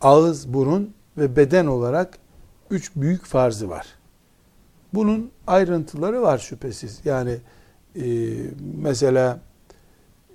ağız, 0.03 0.53
burun 0.53 0.93
ve 1.17 1.35
beden 1.35 1.65
olarak 1.65 2.17
üç 2.69 2.91
büyük 2.95 3.25
farzı 3.25 3.69
var. 3.69 3.87
Bunun 4.93 5.31
ayrıntıları 5.47 6.21
var 6.21 6.37
şüphesiz. 6.37 6.99
Yani 7.05 7.37
e, 7.95 8.05
mesela 8.81 9.39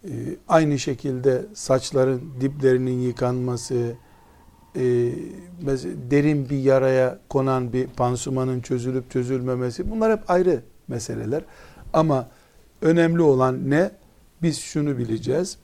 e, 0.04 0.10
aynı 0.48 0.78
şekilde 0.78 1.46
saçların 1.54 2.22
diplerinin 2.40 3.00
yıkanması, 3.00 3.92
e, 4.76 4.82
derin 6.10 6.48
bir 6.48 6.58
yaraya 6.58 7.18
konan 7.28 7.72
bir 7.72 7.86
pansumanın 7.86 8.60
çözülüp 8.60 9.10
çözülmemesi 9.10 9.90
bunlar 9.90 10.12
hep 10.12 10.30
ayrı 10.30 10.62
meseleler. 10.88 11.42
Ama 11.92 12.28
önemli 12.82 13.22
olan 13.22 13.70
ne? 13.70 13.90
Biz 14.42 14.58
şunu 14.58 14.98
bileceğiz. 14.98 15.58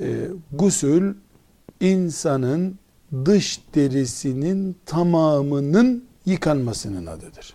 E, 0.00 0.28
gusül 0.52 1.14
insanın 1.80 2.78
dış 3.24 3.60
derisinin 3.74 4.76
tamamının 4.86 6.04
yıkanmasının 6.26 7.06
adıdır. 7.06 7.54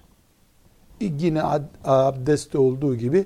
Yine 1.02 1.42
abdestte 1.84 2.58
olduğu 2.58 2.96
gibi 2.96 3.26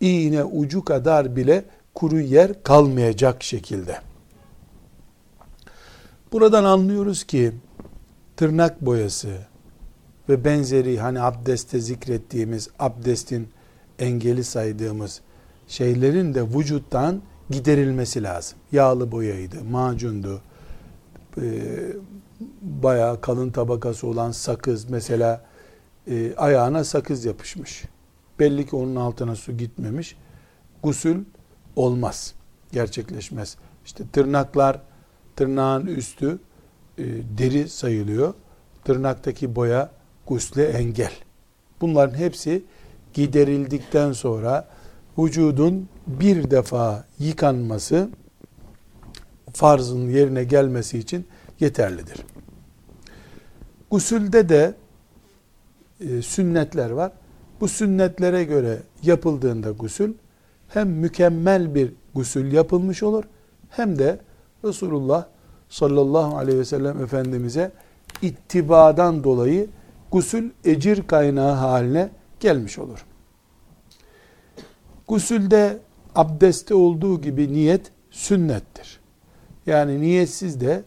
iğne 0.00 0.44
ucu 0.44 0.84
kadar 0.84 1.36
bile 1.36 1.64
kuru 1.94 2.20
yer 2.20 2.62
kalmayacak 2.62 3.42
şekilde. 3.42 3.98
Buradan 6.32 6.64
anlıyoruz 6.64 7.24
ki 7.24 7.52
tırnak 8.36 8.80
boyası 8.80 9.28
ve 10.28 10.44
benzeri 10.44 10.98
hani 10.98 11.20
abdeste 11.20 11.80
zikrettiğimiz 11.80 12.68
abdestin 12.78 13.48
engeli 13.98 14.44
saydığımız 14.44 15.20
şeylerin 15.68 16.34
de 16.34 16.42
vücuttan 16.42 17.22
giderilmesi 17.50 18.22
lazım. 18.22 18.58
Yağlı 18.72 19.12
boyaydı, 19.12 19.64
macundu, 19.64 20.42
e, 21.40 21.42
bayağı 22.62 23.20
kalın 23.20 23.50
tabakası 23.50 24.06
olan 24.06 24.30
sakız 24.30 24.90
mesela 24.90 25.44
e, 26.06 26.34
ayağına 26.36 26.84
sakız 26.84 27.24
yapışmış. 27.24 27.84
Belli 28.38 28.66
ki 28.66 28.76
onun 28.76 28.96
altına 28.96 29.34
su 29.34 29.56
gitmemiş. 29.56 30.16
Gusül 30.82 31.24
olmaz. 31.76 32.34
Gerçekleşmez. 32.72 33.56
İşte 33.84 34.04
tırnaklar, 34.12 34.80
tırnağın 35.36 35.86
üstü 35.86 36.38
e, 36.98 37.04
deri 37.38 37.68
sayılıyor. 37.68 38.34
Tırnaktaki 38.84 39.56
boya 39.56 39.90
gusle 40.26 40.64
engel. 40.64 41.12
Bunların 41.80 42.18
hepsi 42.18 42.64
giderildikten 43.14 44.12
sonra 44.12 44.68
vücudun 45.18 45.88
bir 46.06 46.50
defa 46.50 47.04
yıkanması 47.18 48.08
farzın 49.52 50.10
yerine 50.10 50.44
gelmesi 50.44 50.98
için 50.98 51.26
yeterlidir. 51.60 52.24
Gusülde 53.90 54.48
de 54.48 54.74
e, 56.00 56.22
sünnetler 56.22 56.90
var. 56.90 57.12
Bu 57.60 57.68
sünnetlere 57.68 58.44
göre 58.44 58.78
yapıldığında 59.02 59.70
gusül 59.70 60.14
hem 60.68 60.88
mükemmel 60.88 61.74
bir 61.74 61.92
gusül 62.14 62.52
yapılmış 62.52 63.02
olur 63.02 63.24
hem 63.70 63.98
de 63.98 64.20
Resulullah 64.64 65.26
sallallahu 65.68 66.36
aleyhi 66.36 66.58
ve 66.58 66.64
sellem 66.64 67.02
Efendimiz'e 67.02 67.72
ittibadan 68.22 69.24
dolayı 69.24 69.68
gusül 70.10 70.50
ecir 70.64 71.06
kaynağı 71.06 71.52
haline 71.52 72.10
gelmiş 72.40 72.78
olur. 72.78 73.06
Gusülde 75.08 75.78
abdeste 76.14 76.74
olduğu 76.74 77.20
gibi 77.20 77.52
niyet 77.52 77.92
sünnettir. 78.10 78.97
Yani 79.68 80.00
niyetsiz 80.00 80.60
de 80.60 80.82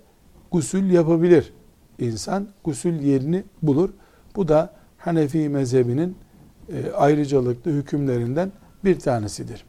gusül 0.52 0.92
yapabilir 0.92 1.54
insan. 2.00 2.48
Gusül 2.64 3.02
yerini 3.02 3.44
bulur. 3.62 3.90
Bu 4.36 4.48
da 4.48 4.74
Hanefi 4.98 5.50
mezhebinin 5.50 6.18
e, 6.74 6.92
ayrıcalıklı 6.92 7.72
hükümlerinden 7.72 8.52
bir 8.86 9.00
tanesidir. 9.00 9.66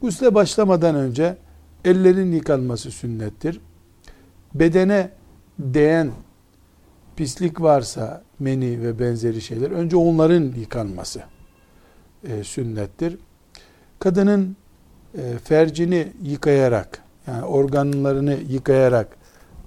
Gusle 0.00 0.34
başlamadan 0.34 0.94
önce 0.94 1.36
ellerin 1.84 2.32
yıkanması 2.32 2.90
sünnettir. 2.90 3.60
Bedene 4.54 5.10
değen 5.58 6.10
pislik 7.16 7.60
varsa 7.60 8.22
meni 8.38 8.82
ve 8.82 8.98
benzeri 8.98 9.40
şeyler 9.40 9.70
önce 9.70 9.96
onların 9.96 10.42
yıkanması 10.42 11.22
e, 12.24 12.44
sünnettir. 12.44 13.18
Kadının 13.98 14.56
e, 15.14 15.38
fercini 15.44 16.12
yıkayarak 16.22 17.01
yani 17.26 17.44
organlarını 17.44 18.38
yıkayarak 18.48 19.16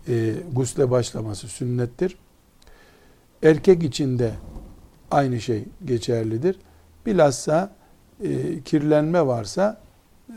e, 0.08 0.34
gusle 0.54 0.92
başlaması 0.92 1.48
sünnettir. 1.48 2.18
Erkek 3.44 3.84
için 3.84 4.20
de 4.20 4.32
aynı 5.12 5.42
şey 5.42 5.66
geçerlidir. 5.86 6.60
Bilhassa 7.06 7.72
e, 8.24 8.62
kirlenme 8.62 9.28
varsa 9.28 9.82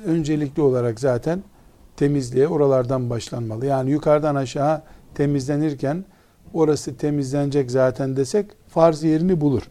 öncelikli 0.05 0.63
olarak 0.63 1.01
zaten 1.01 1.43
temizliğe 1.97 2.49
oralardan 2.49 3.11
başlanmalı. 3.11 3.67
Yani 3.67 3.91
yukarıdan 3.91 4.35
aşağı 4.35 4.83
temizlenirken 5.15 6.05
orası 6.55 6.97
temizlenecek 6.97 7.71
zaten 7.71 8.17
desek 8.17 8.47
farz 8.69 9.03
yerini 9.03 9.41
bulur. 9.41 9.63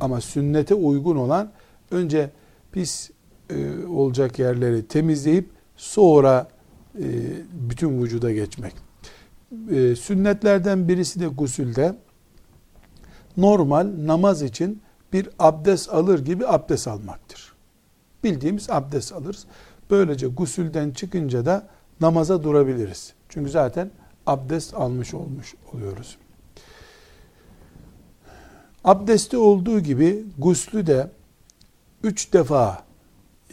Ama 0.00 0.20
sünnete 0.20 0.74
uygun 0.74 1.16
olan 1.16 1.50
önce 1.90 2.30
pis 2.72 3.10
e, 3.50 3.86
olacak 3.86 4.38
yerleri 4.38 4.86
temizleyip 4.86 5.50
sonra 5.76 6.48
bütün 7.52 8.02
vücuda 8.02 8.32
geçmek. 8.32 8.72
E, 9.70 9.96
sünnetlerden 9.96 10.88
birisi 10.88 11.20
de 11.20 11.26
gusülde 11.26 11.96
normal 13.36 13.90
namaz 13.98 14.42
için 14.42 14.82
bir 15.12 15.28
abdest 15.38 15.88
alır 15.90 16.24
gibi 16.24 16.46
abdest 16.46 16.88
almaktır. 16.88 17.52
Bildiğimiz 18.24 18.70
abdest 18.70 19.12
alırız. 19.12 19.46
Böylece 19.90 20.26
gusülden 20.26 20.90
çıkınca 20.90 21.46
da 21.46 21.68
namaza 22.00 22.42
durabiliriz. 22.42 23.12
Çünkü 23.28 23.50
zaten 23.50 23.90
abdest 24.26 24.74
almış 24.74 25.14
olmuş 25.14 25.54
oluyoruz. 25.72 26.18
Abdesti 28.84 29.36
olduğu 29.36 29.80
gibi 29.80 30.24
guslü 30.38 30.86
de 30.86 31.10
üç 32.02 32.32
defa 32.32 32.84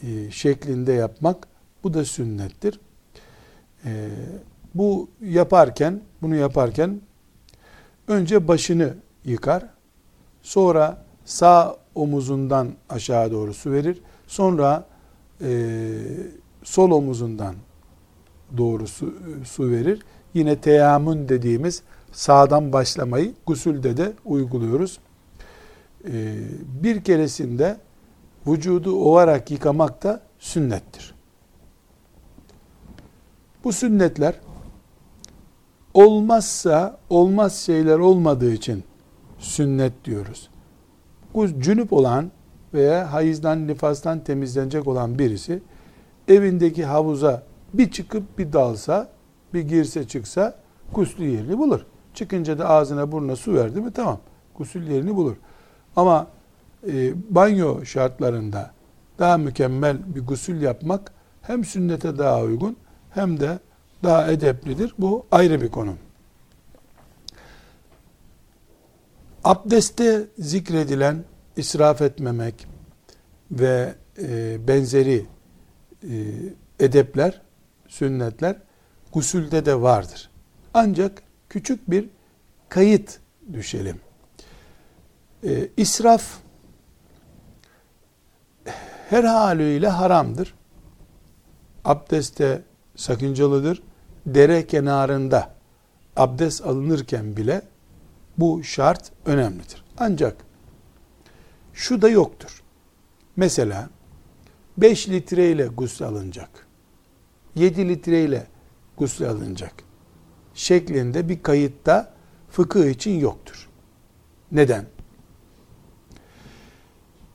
e, 0.03 0.31
şeklinde 0.31 0.93
yapmak 0.93 1.47
bu 1.83 1.93
da 1.93 2.05
sünnettir. 2.05 2.79
E, 3.85 4.09
bu 4.75 5.09
yaparken 5.21 6.01
bunu 6.21 6.35
yaparken 6.35 7.01
önce 8.07 8.47
başını 8.47 8.93
yıkar. 9.25 9.65
Sonra 10.41 11.03
sağ 11.25 11.77
omuzundan 11.95 12.67
aşağı 12.89 13.31
doğru 13.31 13.53
su 13.53 13.71
verir. 13.71 14.01
Sonra 14.27 14.85
e, 15.41 15.89
sol 16.63 16.91
omuzundan 16.91 17.55
doğru 18.57 18.87
su, 18.87 19.13
su 19.45 19.71
verir. 19.71 20.01
Yine 20.33 20.61
teyamün 20.61 21.29
dediğimiz 21.29 21.83
sağdan 22.11 22.73
başlamayı 22.73 23.33
gusülde 23.45 23.97
de 23.97 24.13
uyguluyoruz. 24.25 24.99
E, 26.07 26.35
bir 26.83 27.03
keresinde 27.03 27.77
vücudu 28.47 28.95
ovarak 28.95 29.51
yıkamak 29.51 30.03
da 30.03 30.21
sünnettir. 30.39 31.12
Bu 33.63 33.73
sünnetler 33.73 34.35
olmazsa 35.93 36.97
olmaz 37.09 37.55
şeyler 37.55 37.99
olmadığı 37.99 38.53
için 38.53 38.83
sünnet 39.37 39.93
diyoruz. 40.05 40.49
Cünüp 41.59 41.93
olan 41.93 42.31
veya 42.73 43.13
hayızdan, 43.13 43.67
nifastan 43.67 44.23
temizlenecek 44.23 44.87
olan 44.87 45.19
birisi 45.19 45.61
evindeki 46.27 46.85
havuza 46.85 47.43
bir 47.73 47.91
çıkıp 47.91 48.37
bir 48.37 48.53
dalsa, 48.53 49.09
bir 49.53 49.61
girse 49.61 50.07
çıksa 50.07 50.55
gusül 50.93 51.23
yerini 51.23 51.57
bulur. 51.57 51.85
Çıkınca 52.13 52.59
da 52.59 52.69
ağzına 52.69 53.11
burnuna 53.11 53.35
su 53.35 53.53
verdi 53.53 53.81
mi 53.81 53.91
tamam. 53.93 54.19
Gusül 54.57 54.87
yerini 54.87 55.15
bulur. 55.15 55.35
Ama 55.95 56.27
e, 56.87 57.13
banyo 57.35 57.85
şartlarında 57.85 58.71
daha 59.19 59.37
mükemmel 59.37 60.15
bir 60.15 60.25
gusül 60.25 60.61
yapmak 60.61 61.13
hem 61.41 61.65
sünnete 61.65 62.17
daha 62.17 62.41
uygun 62.41 62.77
hem 63.13 63.39
de 63.39 63.59
daha 64.03 64.31
edeplidir. 64.31 64.93
Bu 64.99 65.25
ayrı 65.31 65.61
bir 65.61 65.69
konu. 65.69 65.95
Abdeste 69.43 70.27
zikredilen 70.39 71.23
israf 71.57 72.01
etmemek 72.01 72.67
ve 73.51 73.95
e, 74.21 74.57
benzeri 74.67 75.25
e, 76.03 76.15
edepler, 76.79 77.41
sünnetler 77.87 78.57
gusülde 79.11 79.65
de 79.65 79.81
vardır. 79.81 80.29
Ancak 80.73 81.23
küçük 81.49 81.89
bir 81.91 82.09
kayıt 82.69 83.19
düşelim. 83.53 83.99
E, 85.43 85.69
israf 85.77 86.37
her 89.09 89.23
haliyle 89.23 89.87
haramdır. 89.87 90.55
Abdeste 91.85 92.61
sakıncalıdır. 92.95 93.83
Dere 94.25 94.67
kenarında 94.67 95.55
abdest 96.15 96.65
alınırken 96.65 97.37
bile 97.37 97.61
bu 98.37 98.63
şart 98.63 99.11
önemlidir. 99.25 99.83
Ancak 99.97 100.37
şu 101.73 102.01
da 102.01 102.09
yoktur. 102.09 102.63
Mesela 103.35 103.89
5 104.77 105.09
litreyle 105.09 105.67
gusül 105.67 106.07
alınacak. 106.07 106.67
7 107.55 107.89
litreyle 107.89 108.47
gusül 108.97 109.29
alınacak. 109.29 109.73
Şeklinde 110.53 111.29
bir 111.29 111.43
kayıtta 111.43 112.13
fıkıh 112.49 112.85
için 112.85 113.19
yoktur. 113.19 113.69
Neden? 114.51 114.85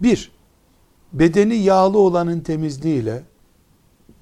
Bir, 0.00 0.32
bedeni 1.12 1.56
yağlı 1.56 1.98
olanın 1.98 2.40
temizliğiyle 2.40 3.22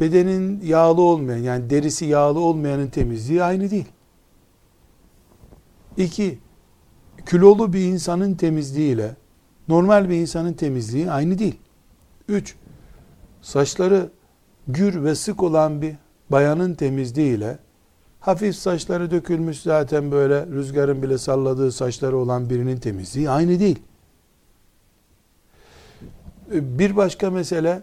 bedenin 0.01 0.61
yağlı 0.61 1.01
olmayan 1.01 1.39
yani 1.39 1.71
derisi 1.71 2.05
yağlı 2.05 2.41
olmayanın 2.41 2.87
temizliği 2.87 3.43
aynı 3.43 3.71
değil. 3.71 3.89
İki, 5.97 6.39
kilolu 7.27 7.73
bir 7.73 7.81
insanın 7.81 8.35
temizliğiyle 8.35 9.17
normal 9.69 10.09
bir 10.09 10.15
insanın 10.15 10.53
temizliği 10.53 11.11
aynı 11.11 11.39
değil. 11.39 11.59
Üç, 12.29 12.55
saçları 13.43 14.11
gür 14.69 15.05
ve 15.05 15.15
sık 15.15 15.43
olan 15.43 15.83
bir 15.83 15.95
bayanın 16.31 16.75
temizliğiyle 16.75 17.59
hafif 18.21 18.57
saçları 18.57 19.11
dökülmüş 19.11 19.61
zaten 19.61 20.11
böyle 20.11 20.47
rüzgarın 20.47 21.03
bile 21.03 21.19
salladığı 21.19 21.73
saçları 21.73 22.17
olan 22.17 22.51
birinin 22.51 22.77
temizliği 22.77 23.31
aynı 23.31 23.61
değil. 23.61 23.79
Bir 26.51 26.97
başka 26.97 27.31
mesele 27.31 27.83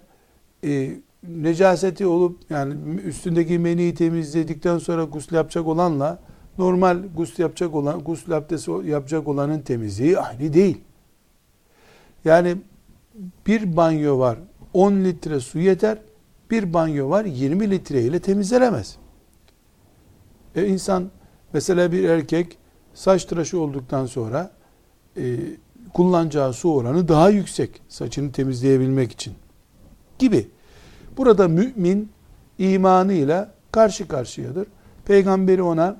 e, 0.63 0.95
necaseti 1.27 2.05
olup 2.05 2.39
yani 2.49 2.73
üstündeki 3.01 3.59
meniyi 3.59 3.95
temizledikten 3.95 4.77
sonra 4.77 5.03
gusül 5.03 5.35
yapacak 5.35 5.67
olanla 5.67 6.19
normal 6.57 6.97
gusül 7.15 7.43
yapacak 7.43 7.75
olan 7.75 7.99
gusül 7.99 8.37
abdesti 8.37 8.71
yapacak 8.85 9.27
olanın 9.27 9.59
temizliği 9.59 10.19
aynı 10.19 10.53
değil. 10.53 10.77
Yani 12.25 12.57
bir 13.47 13.77
banyo 13.77 14.19
var 14.19 14.39
10 14.73 14.93
litre 14.93 15.39
su 15.39 15.59
yeter. 15.59 15.97
Bir 16.51 16.73
banyo 16.73 17.09
var 17.09 17.25
20 17.25 17.71
litre 17.71 18.01
ile 18.01 18.19
temizlenemez. 18.19 18.97
E 20.55 20.67
insan 20.67 21.09
mesela 21.53 21.91
bir 21.91 22.03
erkek 22.03 22.57
saç 22.93 23.25
tıraşı 23.25 23.59
olduktan 23.59 24.05
sonra 24.05 24.51
e, 25.17 25.37
kullanacağı 25.93 26.53
su 26.53 26.73
oranı 26.73 27.07
daha 27.07 27.29
yüksek 27.29 27.81
saçını 27.87 28.31
temizleyebilmek 28.31 29.11
için 29.11 29.33
gibi. 30.19 30.47
Burada 31.17 31.47
mümin 31.47 32.11
imanıyla 32.57 33.51
karşı 33.71 34.07
karşıyadır. 34.07 34.67
Peygamberi 35.05 35.61
ona 35.63 35.97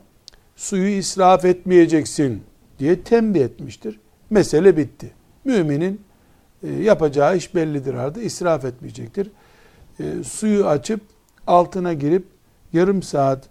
suyu 0.55 0.87
israf 0.87 1.45
etmeyeceksin 1.45 2.43
diye 2.79 3.01
tembih 3.01 3.41
etmiştir. 3.41 3.99
Mesele 4.29 4.77
bitti. 4.77 5.11
Müminin 5.45 6.01
e, 6.63 6.71
yapacağı 6.71 7.37
iş 7.37 7.55
bellidir 7.55 7.93
artık. 7.93 8.25
israf 8.25 8.65
etmeyecektir. 8.65 9.31
E, 9.99 10.23
suyu 10.23 10.67
açıp 10.67 11.01
altına 11.47 11.93
girip 11.93 12.25
yarım 12.73 13.03
saat 13.03 13.49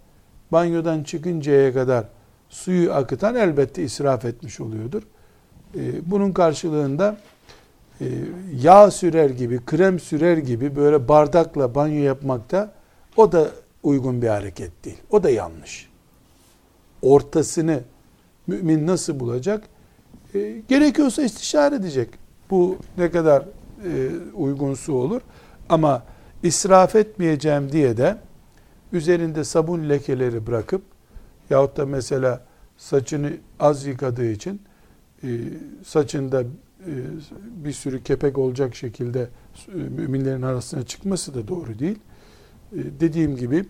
banyodan 0.53 1.03
çıkıncaya 1.03 1.72
kadar 1.72 2.05
suyu 2.48 2.92
akıtan 2.92 3.35
elbette 3.35 3.83
israf 3.83 4.25
etmiş 4.25 4.61
oluyordur. 4.61 5.03
E, 5.75 6.11
bunun 6.11 6.33
karşılığında 6.33 7.16
yağ 8.62 8.90
sürer 8.90 9.30
gibi, 9.30 9.64
krem 9.64 10.00
sürer 10.00 10.36
gibi 10.36 10.76
böyle 10.76 11.08
bardakla 11.08 11.74
banyo 11.74 12.02
yapmakta 12.02 12.72
o 13.16 13.32
da 13.32 13.50
uygun 13.82 14.22
bir 14.22 14.28
hareket 14.28 14.84
değil. 14.84 14.98
O 15.10 15.22
da 15.22 15.30
yanlış. 15.30 15.88
Ortasını 17.02 17.80
mümin 18.46 18.86
nasıl 18.86 19.20
bulacak? 19.20 19.64
E, 20.34 20.62
gerekiyorsa 20.68 21.22
istişare 21.22 21.74
edecek. 21.74 22.08
Bu 22.50 22.76
ne 22.98 23.10
kadar 23.10 23.42
e, 23.42 24.10
uygunsu 24.34 24.92
olur. 24.94 25.20
Ama 25.68 26.02
israf 26.42 26.96
etmeyeceğim 26.96 27.72
diye 27.72 27.96
de 27.96 28.16
üzerinde 28.92 29.44
sabun 29.44 29.88
lekeleri 29.88 30.46
bırakıp 30.46 30.82
yahut 31.50 31.76
da 31.76 31.86
mesela 31.86 32.40
saçını 32.76 33.32
az 33.60 33.86
yıkadığı 33.86 34.30
için 34.30 34.62
e, 35.24 35.28
saçında 35.84 36.42
e, 36.42 36.44
bir 37.64 37.73
sürü 37.73 38.03
kepek 38.03 38.38
olacak 38.38 38.75
şekilde 38.75 39.29
e, 39.68 39.77
müminlerin 39.77 40.42
arasına 40.42 40.83
çıkması 40.83 41.35
da 41.35 41.49
doğru 41.49 41.79
değil. 41.79 41.99
E, 42.73 42.79
dediğim 43.01 43.37
gibi 43.37 43.64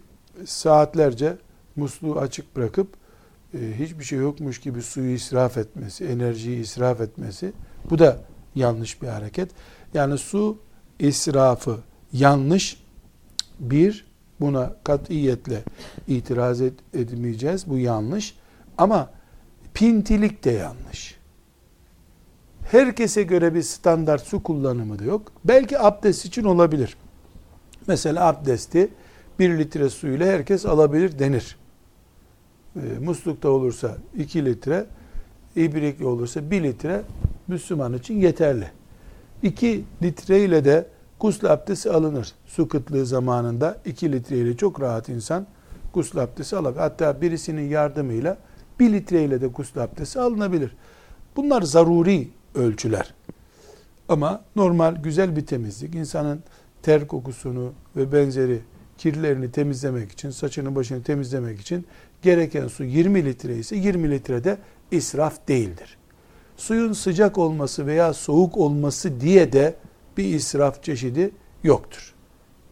saatlerce 0.44 1.36
musluğu 1.76 2.18
açık 2.18 2.56
bırakıp 2.56 2.88
hiçbir 3.78 4.04
şey 4.04 4.18
yokmuş 4.18 4.60
gibi 4.60 4.82
suyu 4.82 5.14
israf 5.14 5.58
etmesi, 5.58 6.04
enerjiyi 6.04 6.60
israf 6.60 7.00
etmesi 7.00 7.52
bu 7.90 7.98
da 7.98 8.20
yanlış 8.54 9.02
bir 9.02 9.08
hareket. 9.08 9.50
Yani 9.94 10.18
su 10.18 10.58
israfı 10.98 11.78
yanlış 12.12 12.82
bir 13.60 14.06
buna 14.40 14.76
katiyetle 14.84 15.62
itiraz 16.08 16.60
et, 16.60 16.74
edemeyeceğiz. 16.94 17.68
Bu 17.68 17.78
yanlış. 17.78 18.34
Ama 18.78 19.10
pintilik 19.74 20.44
de 20.44 20.50
yanlış 20.50 21.21
Herkese 22.72 23.22
göre 23.22 23.54
bir 23.54 23.62
standart 23.62 24.22
su 24.22 24.42
kullanımı 24.42 24.98
da 24.98 25.04
yok. 25.04 25.32
Belki 25.44 25.78
abdest 25.78 26.24
için 26.24 26.44
olabilir. 26.44 26.96
Mesela 27.86 28.26
abdesti 28.26 28.88
bir 29.38 29.58
litre 29.58 29.90
suyla 29.90 30.26
herkes 30.26 30.66
alabilir 30.66 31.18
denir. 31.18 31.56
E, 32.76 32.80
muslukta 33.04 33.48
olursa 33.48 33.96
2 34.16 34.44
litre, 34.44 34.86
ibrikli 35.56 36.06
olursa 36.06 36.50
1 36.50 36.62
litre 36.62 37.02
Müslüman 37.48 37.92
için 37.92 38.20
yeterli. 38.20 38.70
2 39.42 39.84
litre 40.02 40.40
ile 40.44 40.64
de 40.64 40.86
gusül 41.20 41.52
abdesti 41.52 41.90
alınır. 41.90 42.32
Su 42.46 42.68
kıtlığı 42.68 43.06
zamanında 43.06 43.78
2 43.84 44.12
litre 44.12 44.36
ile 44.36 44.56
çok 44.56 44.80
rahat 44.80 45.08
insan 45.08 45.46
gusül 45.94 46.22
abdesti 46.22 46.56
alabilir. 46.56 46.80
Hatta 46.80 47.20
birisinin 47.20 47.68
yardımıyla 47.68 48.38
1 48.80 48.92
litre 48.92 49.24
ile 49.24 49.40
de 49.40 49.46
gusül 49.46 49.82
abdesti 49.82 50.20
alınabilir. 50.20 50.76
Bunlar 51.36 51.62
zaruri 51.62 52.28
ölçüler. 52.54 53.14
Ama 54.08 54.44
normal 54.56 54.96
güzel 54.96 55.36
bir 55.36 55.46
temizlik, 55.46 55.94
insanın 55.94 56.40
ter 56.82 57.06
kokusunu 57.06 57.72
ve 57.96 58.12
benzeri 58.12 58.60
kirlerini 58.98 59.52
temizlemek 59.52 60.12
için, 60.12 60.30
saçını 60.30 60.74
başını 60.74 61.02
temizlemek 61.02 61.60
için 61.60 61.86
gereken 62.22 62.68
su 62.68 62.84
20 62.84 63.24
litre 63.24 63.56
ise 63.56 63.76
20 63.76 64.10
litre 64.10 64.44
de 64.44 64.58
israf 64.90 65.48
değildir. 65.48 65.98
Suyun 66.56 66.92
sıcak 66.92 67.38
olması 67.38 67.86
veya 67.86 68.14
soğuk 68.14 68.56
olması 68.56 69.20
diye 69.20 69.52
de 69.52 69.74
bir 70.16 70.24
israf 70.24 70.82
çeşidi 70.82 71.30
yoktur. 71.62 72.14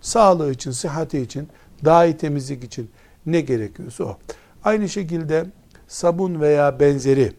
Sağlığı 0.00 0.52
için, 0.52 0.70
sıhhati 0.70 1.18
için, 1.18 1.48
daha 1.84 2.06
iyi 2.06 2.16
temizlik 2.16 2.64
için 2.64 2.90
ne 3.26 3.40
gerekiyorsa 3.40 4.04
o. 4.04 4.18
Aynı 4.64 4.88
şekilde 4.88 5.46
sabun 5.88 6.40
veya 6.40 6.80
benzeri 6.80 7.32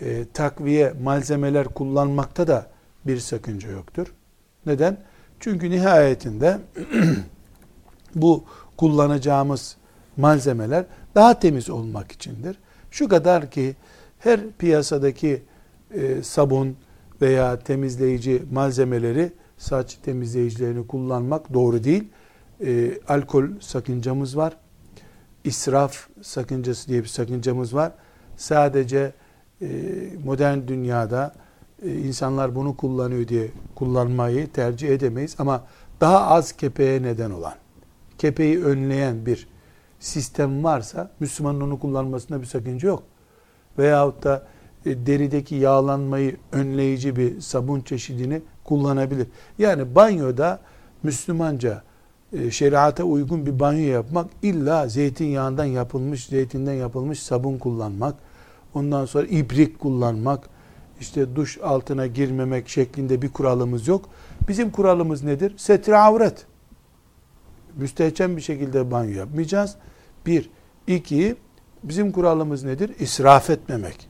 e, 0.00 0.24
takviye 0.34 0.92
malzemeler 1.02 1.68
kullanmakta 1.68 2.46
da 2.46 2.66
bir 3.06 3.18
sakınca 3.18 3.70
yoktur. 3.70 4.14
Neden? 4.66 4.96
Çünkü 5.40 5.70
nihayetinde 5.70 6.58
bu 8.14 8.44
kullanacağımız 8.76 9.76
malzemeler 10.16 10.84
daha 11.14 11.38
temiz 11.38 11.70
olmak 11.70 12.12
içindir. 12.12 12.58
Şu 12.90 13.08
kadar 13.08 13.50
ki 13.50 13.76
her 14.18 14.40
piyasadaki 14.58 15.42
e, 15.90 16.22
sabun 16.22 16.76
veya 17.20 17.58
temizleyici 17.58 18.42
malzemeleri 18.52 19.32
saç 19.58 19.94
temizleyicilerini 19.94 20.86
kullanmak 20.86 21.54
doğru 21.54 21.84
değil. 21.84 22.08
E, 22.66 22.98
alkol 23.08 23.44
sakıncamız 23.60 24.36
var. 24.36 24.56
İsraf 25.44 26.08
sakıncası 26.22 26.88
diye 26.88 27.02
bir 27.02 27.08
sakıncamız 27.08 27.74
var. 27.74 27.92
Sadece 28.36 29.12
modern 30.24 30.68
dünyada 30.68 31.34
e, 31.82 31.94
insanlar 31.94 32.54
bunu 32.54 32.76
kullanıyor 32.76 33.28
diye 33.28 33.48
kullanmayı 33.74 34.52
tercih 34.52 34.88
edemeyiz 34.88 35.36
ama 35.38 35.64
daha 36.00 36.26
az 36.26 36.52
kepeğe 36.52 37.02
neden 37.02 37.30
olan, 37.30 37.54
kepeği 38.18 38.64
önleyen 38.64 39.26
bir 39.26 39.48
sistem 40.00 40.64
varsa 40.64 41.10
Müslümanın 41.20 41.60
onu 41.60 41.78
kullanmasında 41.78 42.40
bir 42.40 42.46
sakınca 42.46 42.88
yok. 42.88 43.02
Veyahut 43.78 44.24
da 44.24 44.46
e, 44.86 45.06
derideki 45.06 45.54
yağlanmayı 45.54 46.36
önleyici 46.52 47.16
bir 47.16 47.40
sabun 47.40 47.80
çeşidini 47.80 48.42
kullanabilir. 48.64 49.26
Yani 49.58 49.94
banyoda 49.94 50.60
Müslümanca 51.02 51.82
şeriata 52.50 53.04
uygun 53.04 53.46
bir 53.46 53.60
banyo 53.60 53.92
yapmak 53.92 54.30
illa 54.42 54.88
zeytinyağından 54.88 55.64
yapılmış, 55.64 56.26
zeytinden 56.26 56.72
yapılmış 56.72 57.22
sabun 57.22 57.58
kullanmak, 57.58 58.14
Ondan 58.74 59.04
sonra 59.04 59.26
ibrik 59.26 59.78
kullanmak, 59.78 60.48
işte 61.00 61.36
duş 61.36 61.58
altına 61.58 62.06
girmemek 62.06 62.68
şeklinde 62.68 63.22
bir 63.22 63.28
kuralımız 63.28 63.88
yok. 63.88 64.08
Bizim 64.48 64.70
kuralımız 64.70 65.22
nedir? 65.22 65.54
Setre 65.56 65.96
avret. 65.96 66.46
Müstehcen 67.76 68.36
bir 68.36 68.42
şekilde 68.42 68.90
banyo 68.90 69.10
yapmayacağız. 69.10 69.76
Bir. 70.26 70.50
iki 70.86 71.36
bizim 71.82 72.12
kuralımız 72.12 72.64
nedir? 72.64 72.92
İsraf 72.98 73.50
etmemek. 73.50 74.08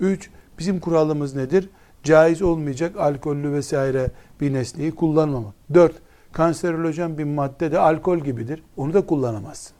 Üç, 0.00 0.30
bizim 0.58 0.80
kuralımız 0.80 1.34
nedir? 1.34 1.70
Caiz 2.02 2.42
olmayacak 2.42 2.96
alkollü 2.96 3.52
vesaire 3.52 4.10
bir 4.40 4.52
nesneyi 4.52 4.94
kullanmamak. 4.94 5.54
Dört, 5.74 5.94
kanserolojen 6.32 7.18
bir 7.18 7.24
madde 7.24 7.72
de 7.72 7.78
alkol 7.78 8.18
gibidir. 8.18 8.62
Onu 8.76 8.94
da 8.94 9.06
kullanamazsın. 9.06 9.76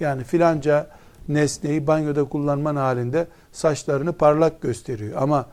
Yani 0.00 0.24
filanca 0.24 0.90
nesneyi 1.28 1.86
banyoda 1.86 2.24
kullanman 2.24 2.76
halinde 2.76 3.26
saçlarını 3.52 4.12
parlak 4.12 4.60
gösteriyor. 4.60 5.22
Ama 5.22 5.46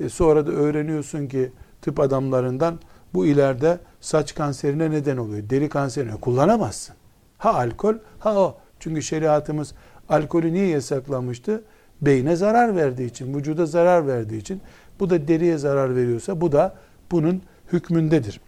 e, 0.00 0.08
sonra 0.08 0.46
da 0.46 0.50
öğreniyorsun 0.50 1.26
ki 1.26 1.52
tıp 1.82 2.00
adamlarından 2.00 2.78
bu 3.14 3.26
ileride 3.26 3.78
saç 4.00 4.34
kanserine 4.34 4.90
neden 4.90 5.16
oluyor. 5.16 5.50
Deri 5.50 5.68
kanserine 5.68 6.14
kullanamazsın. 6.14 6.94
Ha 7.38 7.54
alkol 7.54 7.94
ha 8.18 8.36
o. 8.40 8.56
Çünkü 8.80 9.02
şeriatımız 9.02 9.74
alkolü 10.08 10.52
niye 10.52 10.66
yasaklamıştı? 10.66 11.62
Beyne 12.00 12.36
zarar 12.36 12.76
verdiği 12.76 13.06
için, 13.06 13.34
vücuda 13.34 13.66
zarar 13.66 14.06
verdiği 14.06 14.40
için. 14.40 14.60
Bu 15.00 15.10
da 15.10 15.28
deriye 15.28 15.58
zarar 15.58 15.96
veriyorsa 15.96 16.40
bu 16.40 16.52
da 16.52 16.74
bunun 17.10 17.42
hükmündedir. 17.72 18.40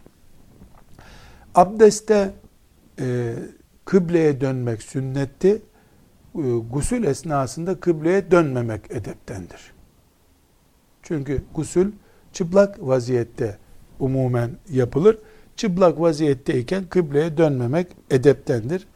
Abdeste 1.55 2.33
e, 2.99 3.35
kıbleye 3.85 4.41
dönmek 4.41 4.83
sünnetti 4.83 5.61
gusül 6.71 7.03
esnasında 7.03 7.79
kıbleye 7.79 8.31
dönmemek 8.31 8.91
edeptendir. 8.91 9.73
Çünkü 11.03 11.43
gusül 11.55 11.91
çıplak 12.33 12.87
vaziyette 12.87 13.57
umumen 13.99 14.51
yapılır. 14.69 15.17
Çıplak 15.55 15.99
vaziyetteyken 15.99 16.85
kıbleye 16.89 17.37
dönmemek 17.37 17.87
edeptendir. 18.09 18.87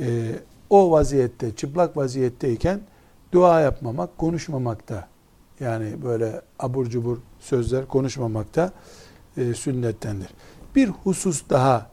Ee, 0.00 0.32
o 0.70 0.90
vaziyette, 0.90 1.56
çıplak 1.56 1.96
vaziyetteyken 1.96 2.80
dua 3.32 3.60
yapmamak, 3.60 4.18
konuşmamakta 4.18 5.08
yani 5.60 6.02
böyle 6.02 6.40
abur 6.58 6.86
cubur 6.86 7.18
sözler 7.40 7.86
konuşmamakta 7.86 8.72
e, 9.36 9.54
sünnettendir. 9.54 10.28
Bir 10.76 10.88
husus 10.88 11.42
daha 11.50 11.90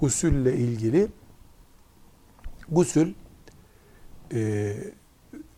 gusülle 0.00 0.56
ilgili. 0.56 1.08
Gusül 2.68 3.14
e, 4.34 4.74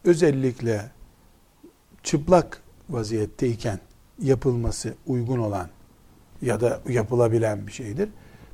özellikle 0.05 0.91
çıplak 2.03 2.63
vaziyetteyken 2.91 3.79
yapılması 4.19 4.95
uygun 5.07 5.39
olan 5.39 5.69
ya 6.43 6.61
da 6.61 6.81
yapılabilen 6.89 7.67
bir 7.67 7.73
şeydir. 7.73 8.09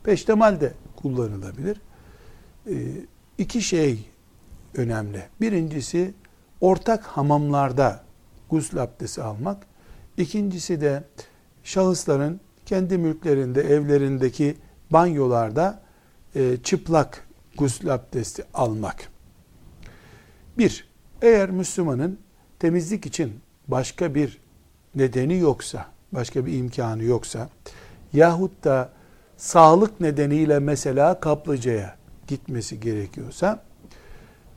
Peştemal 0.05 0.61
de 0.61 0.73
kullanılabilir. 0.97 1.81
E, 2.71 2.75
iki 3.39 3.63
şey 3.63 4.11
önemli. 4.75 5.23
Birincisi 5.41 6.15
ortak 6.61 7.05
hamamlarda 7.05 8.05
gusül 8.51 8.83
abdesti 8.83 9.23
almak. 9.23 9.67
İkincisi 10.17 10.81
de 10.81 11.05
şahısların 11.65 12.41
kendi 12.67 12.99
mülklerinde, 12.99 13.61
evlerindeki 13.63 14.57
banyolarda 14.91 15.83
e, 16.35 16.57
çıplak 16.57 17.29
gusül 17.57 17.95
abdesti 17.95 18.45
almak. 18.55 19.09
Bir, 20.61 20.85
eğer 21.23 21.51
Müslümanın 21.51 22.19
temizlik 22.59 23.07
için 23.07 23.41
başka 23.69 24.15
bir 24.15 24.39
nedeni 24.95 25.39
yoksa, 25.39 25.87
başka 26.13 26.47
bir 26.47 26.59
imkanı 26.59 27.05
yoksa 27.05 27.49
yahut 28.13 28.65
da 28.65 28.93
sağlık 29.37 30.01
nedeniyle 30.01 30.59
mesela 30.59 31.21
kaplıcaya 31.21 31.97
gitmesi 32.27 32.81
gerekiyorsa 32.81 33.63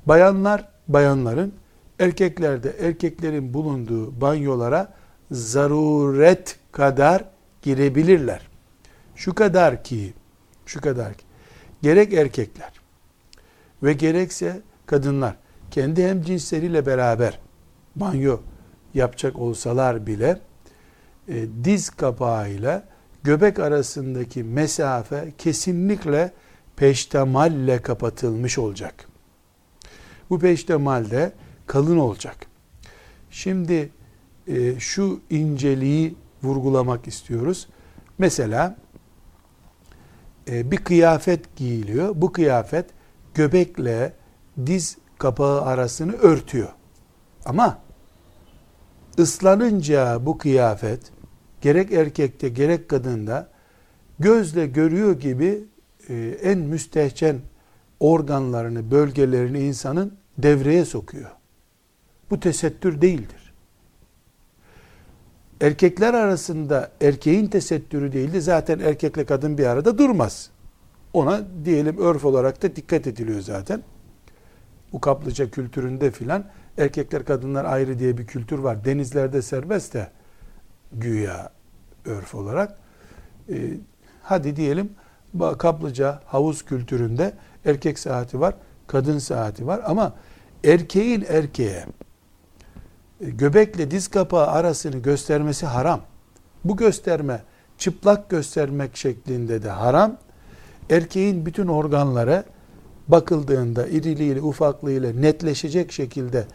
bayanlar 0.06 0.68
bayanların 0.88 1.54
erkeklerde 2.00 2.76
erkeklerin 2.80 3.54
bulunduğu 3.54 4.22
banyolara 4.22 4.94
zaruret 5.32 6.60
kadar 6.72 7.26
girebilirler. 7.62 8.48
Şu 9.16 9.36
kadar 9.36 9.84
ki 9.84 10.14
şu 10.66 10.82
kadar 10.82 11.14
ki 11.14 11.26
gerek 11.82 12.14
erkekler 12.14 12.72
ve 13.84 13.94
gerekse 13.94 14.62
kadınlar 14.86 15.43
kendi 15.74 16.08
hem 16.08 16.22
cinsleriyle 16.22 16.86
beraber 16.86 17.40
banyo 17.96 18.40
yapacak 18.94 19.40
olsalar 19.40 20.08
bile 20.08 20.40
e, 21.28 21.46
diz 21.64 21.90
kapağıyla 21.90 22.84
göbek 23.24 23.60
arasındaki 23.60 24.44
mesafe 24.44 25.34
kesinlikle 25.38 26.32
peştemalle 26.76 27.82
kapatılmış 27.82 28.58
olacak. 28.58 29.08
Bu 30.30 30.40
peştemal 30.40 31.12
de 31.12 31.34
kalın 31.68 31.98
olacak. 31.98 32.38
Şimdi 33.32 33.90
e, 34.48 34.80
şu 34.80 35.20
inceliği 35.30 36.16
vurgulamak 36.44 37.08
istiyoruz. 37.08 37.68
Mesela 38.18 38.76
e, 40.50 40.72
bir 40.72 40.78
kıyafet 40.78 41.56
giyiliyor. 41.56 42.12
Bu 42.16 42.32
kıyafet 42.32 42.86
göbekle 43.34 44.14
diz 44.66 44.98
kapağı 45.24 45.62
arasını 45.62 46.14
örtüyor. 46.14 46.70
Ama 47.46 47.80
ıslanınca 49.20 50.26
bu 50.26 50.38
kıyafet 50.38 51.00
gerek 51.62 51.92
erkekte 51.92 52.50
gerek 52.50 52.90
kadında 52.90 53.50
gözle 54.20 54.68
görüyor 54.68 55.20
gibi 55.20 55.64
e, 56.10 56.38
en 56.44 56.60
müstehcen 56.60 57.40
organlarını, 58.00 58.92
bölgelerini 58.92 59.60
insanın 59.60 60.14
devreye 60.38 60.86
sokuyor. 60.86 61.32
Bu 62.30 62.40
tesettür 62.40 63.02
değildir. 63.02 63.54
Erkekler 65.62 66.14
arasında 66.14 66.92
erkeğin 67.02 67.48
tesettürü 67.48 68.12
değildi. 68.12 68.42
Zaten 68.42 68.80
erkekle 68.80 69.26
kadın 69.26 69.58
bir 69.58 69.66
arada 69.66 69.98
durmaz. 69.98 70.50
Ona 71.14 71.42
diyelim 71.66 71.98
örf 71.98 72.26
olarak 72.26 72.64
da 72.64 72.76
dikkat 72.76 73.08
ediliyor 73.08 73.42
zaten. 73.42 73.84
Bu 74.94 75.02
kaplıca 75.02 75.52
kültüründe 75.52 76.12
filan 76.12 76.46
erkekler 76.78 77.26
kadınlar 77.26 77.66
ayrı 77.66 78.00
diye 78.00 78.18
bir 78.18 78.28
kültür 78.28 78.60
var. 78.60 78.86
Denizlerde 78.86 79.42
serbest 79.42 79.94
de 79.94 80.08
güya 80.92 81.52
örf 82.06 82.36
olarak. 82.36 82.78
Ee, 83.50 83.56
hadi 84.24 84.56
diyelim 84.56 84.90
kaplıca 85.58 86.20
havuz 86.26 86.66
kültüründe 86.66 87.34
erkek 87.66 88.00
saati 88.00 88.40
var, 88.40 88.56
kadın 88.88 89.20
saati 89.20 89.68
var 89.68 89.82
ama 89.86 90.14
erkeğin 90.64 91.26
erkeğe 91.30 91.86
e, 93.22 93.30
göbekle 93.30 93.92
diz 93.92 94.08
kapağı 94.08 94.48
arasını 94.48 94.98
göstermesi 94.98 95.66
haram. 95.66 96.02
Bu 96.64 96.78
gösterme 96.78 97.42
çıplak 97.78 98.30
göstermek 98.30 98.98
şeklinde 98.98 99.64
de 99.64 99.70
haram. 99.70 100.18
Erkeğin 100.90 101.46
bütün 101.46 101.68
organları 101.68 102.44
bakıldığında 103.08 103.88
iriliğiyle 103.88 104.42
ufaklığıyla 104.42 105.14
netleşecek 105.14 105.92
şekilde 105.92 106.46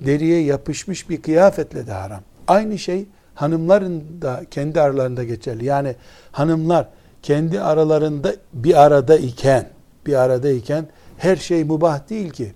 deriye 0.00 0.42
yapışmış 0.42 1.10
bir 1.10 1.22
kıyafetle 1.22 1.86
de 1.86 1.92
haram. 1.92 2.20
Aynı 2.48 2.78
şey 2.78 3.06
hanımların 3.34 4.22
da 4.22 4.42
kendi 4.50 4.80
aralarında 4.80 5.24
geçerli. 5.24 5.64
Yani 5.64 5.96
hanımlar 6.32 6.88
kendi 7.22 7.60
aralarında 7.60 8.34
bir 8.52 8.82
arada 8.82 9.16
iken 9.18 9.68
bir 10.06 10.14
arada 10.14 10.50
iken 10.50 10.86
her 11.18 11.36
şey 11.36 11.64
mubah 11.64 12.10
değil 12.10 12.30
ki. 12.30 12.52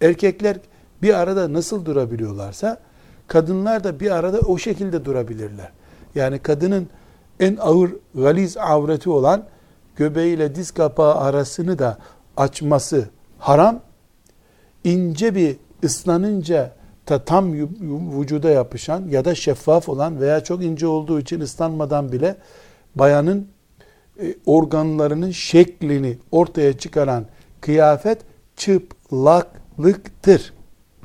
Erkekler 0.00 0.56
bir 1.02 1.14
arada 1.14 1.52
nasıl 1.52 1.84
durabiliyorlarsa 1.84 2.78
kadınlar 3.26 3.84
da 3.84 4.00
bir 4.00 4.10
arada 4.10 4.38
o 4.38 4.58
şekilde 4.58 5.04
durabilirler. 5.04 5.70
Yani 6.14 6.38
kadının 6.38 6.88
en 7.40 7.56
ağır 7.60 7.90
galiz 8.14 8.56
avreti 8.56 9.10
olan 9.10 9.44
göbeğiyle 9.96 10.54
diz 10.54 10.70
kapağı 10.70 11.14
arasını 11.14 11.78
da 11.78 11.98
açması 12.36 13.08
haram. 13.38 13.80
İnce 14.84 15.34
bir 15.34 15.56
ıslanınca 15.84 16.72
ta 17.06 17.24
tam 17.24 17.52
vücuda 18.20 18.50
yapışan 18.50 19.08
ya 19.08 19.24
da 19.24 19.34
şeffaf 19.34 19.88
olan 19.88 20.20
veya 20.20 20.44
çok 20.44 20.64
ince 20.64 20.86
olduğu 20.86 21.20
için 21.20 21.40
ıslanmadan 21.40 22.12
bile 22.12 22.36
bayanın 22.94 23.48
e, 24.20 24.34
organlarının 24.46 25.30
şeklini 25.30 26.18
ortaya 26.30 26.78
çıkaran 26.78 27.26
kıyafet 27.60 28.18
çıplaklıktır. 28.56 30.52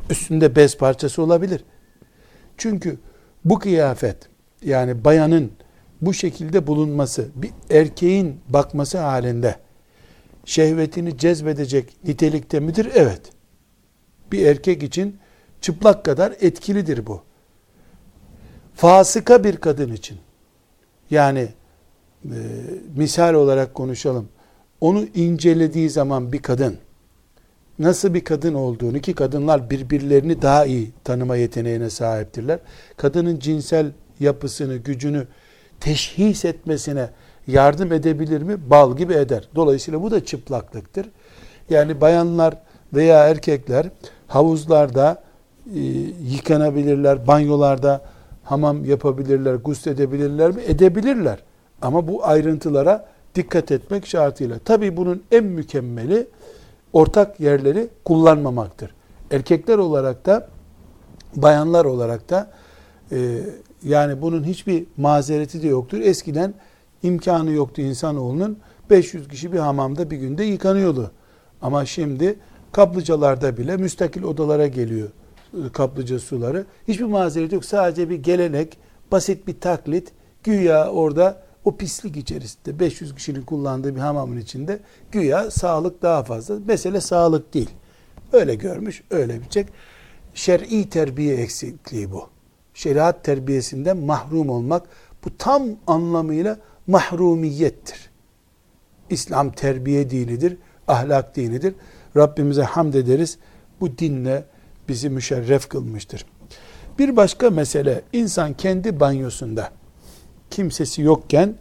Üstünde 0.10 0.56
bez 0.56 0.78
parçası 0.78 1.22
olabilir. 1.22 1.64
Çünkü 2.58 2.98
bu 3.46 3.60
kıyafet 3.60 4.18
yani 4.64 5.06
bayanın 5.06 5.52
bu 6.02 6.14
şekilde 6.14 6.68
bulunması 6.68 7.28
bir 7.36 7.52
erkeğin 7.70 8.40
bakması 8.50 8.98
halinde 8.98 9.56
şehvetini 10.50 11.18
cezbedecek 11.18 11.98
nitelikte 12.06 12.60
midir? 12.60 12.88
Evet. 12.96 13.22
Bir 14.32 14.46
erkek 14.46 14.84
için 14.84 15.18
çıplak 15.62 16.06
kadar 16.06 16.34
etkilidir 16.42 17.08
bu. 17.08 17.22
Fasıka 18.76 19.44
bir 19.44 19.58
kadın 19.58 19.94
için 19.94 20.18
yani 21.12 21.48
e, 22.26 22.38
misal 22.96 23.34
olarak 23.34 23.74
konuşalım. 23.74 24.30
Onu 24.82 25.04
incelediği 25.16 25.90
zaman 25.90 26.34
bir 26.34 26.42
kadın 26.42 26.78
nasıl 27.80 28.14
bir 28.14 28.24
kadın 28.24 28.54
olduğunu 28.54 29.00
ki 29.00 29.14
kadınlar 29.14 29.70
birbirlerini 29.70 30.42
daha 30.42 30.66
iyi 30.66 30.92
tanıma 31.04 31.36
yeteneğine 31.36 31.90
sahiptirler. 31.90 32.60
Kadının 32.98 33.40
cinsel 33.40 33.92
yapısını, 34.20 34.76
gücünü 34.76 35.28
teşhis 35.80 36.46
etmesine 36.46 37.10
yardım 37.50 37.94
edebilir 37.94 38.42
mi? 38.42 38.70
Bal 38.70 38.98
gibi 38.98 39.14
eder. 39.14 39.50
Dolayısıyla 39.56 40.02
bu 40.02 40.12
da 40.12 40.26
çıplaklıktır. 40.26 41.10
Yani 41.70 42.02
bayanlar 42.02 42.54
veya 42.94 43.28
erkekler 43.28 43.90
havuzlarda 44.28 45.24
e, 45.76 45.80
yıkanabilirler, 46.30 47.28
banyolarda 47.28 48.02
hamam 48.44 48.86
yapabilirler, 48.86 49.56
gusledebilirler 49.56 50.52
mi? 50.52 50.62
Edebilirler. 50.68 51.40
Ama 51.82 52.08
bu 52.08 52.26
ayrıntılara 52.28 53.06
dikkat 53.36 53.72
etmek 53.72 54.08
şartıyla. 54.08 54.60
Tabi 54.60 54.98
bunun 54.98 55.24
en 55.32 55.44
mükemmeli 55.44 56.28
ortak 56.94 57.40
yerleri 57.40 57.90
kullanmamaktır. 58.06 58.92
Erkekler 59.32 59.78
olarak 59.78 60.26
da 60.26 60.48
bayanlar 61.36 61.86
olarak 61.86 62.30
da 62.30 62.52
e, 63.12 63.40
yani 63.84 64.22
bunun 64.22 64.44
hiçbir 64.44 64.86
mazereti 64.98 65.64
de 65.64 65.68
yoktur. 65.68 66.00
Eskiden 66.00 66.54
imkanı 67.04 67.52
yoktu 67.52 67.82
insanoğlunun 67.82 68.60
500 68.90 69.28
kişi 69.28 69.54
bir 69.54 69.60
hamamda 69.60 70.12
bir 70.12 70.18
günde 70.18 70.44
yıkanıyordu. 70.44 71.12
Ama 71.62 71.86
şimdi 71.86 72.40
kaplıcalarda 72.72 73.58
bile 73.58 73.78
müstakil 73.78 74.24
odalara 74.24 74.68
geliyor 74.68 75.10
e, 75.54 75.72
kaplıca 75.72 76.20
suları. 76.20 76.66
Hiçbir 76.88 77.06
mazeret 77.06 77.54
yok. 77.54 77.66
Sadece 77.66 78.10
bir 78.10 78.16
gelenek, 78.16 78.78
basit 79.12 79.48
bir 79.48 79.60
taklit. 79.60 80.12
Güya 80.44 80.92
orada 80.92 81.42
o 81.66 81.78
pislik 81.78 82.18
içerisinde 82.18 82.80
500 82.80 83.16
kişinin 83.16 83.42
kullandığı 83.42 83.96
bir 83.96 84.00
hamamın 84.00 84.38
içinde 84.38 84.80
güya 85.12 85.52
sağlık 85.52 86.02
daha 86.02 86.24
fazla. 86.24 86.60
Mesele 86.68 87.02
sağlık 87.02 87.54
değil. 87.54 87.70
Öyle 88.34 88.56
görmüş, 88.56 89.04
öyle 89.10 89.42
bilecek. 89.42 89.68
Şer'i 90.34 90.90
terbiye 90.90 91.36
eksikliği 91.36 92.12
bu. 92.12 92.30
Şeriat 92.74 93.24
terbiyesinden 93.24 93.98
mahrum 93.98 94.50
olmak 94.50 94.88
bu 95.26 95.38
tam 95.38 95.64
anlamıyla 95.88 96.58
mahrumiyettir. 96.90 98.10
İslam 99.10 99.52
terbiye 99.52 100.10
dinidir, 100.10 100.58
ahlak 100.88 101.36
dinidir. 101.36 101.74
Rabbimize 102.18 102.64
hamd 102.64 102.94
ederiz. 102.94 103.38
Bu 103.82 103.98
dinle 103.98 104.46
bizi 104.90 105.10
müşerref 105.10 105.70
kılmıştır. 105.70 106.26
Bir 107.00 107.16
başka 107.16 107.50
mesele 107.50 108.02
insan 108.14 108.54
kendi 108.54 109.00
banyosunda 109.00 109.72
kimsesi 110.50 111.02
yokken 111.02 111.56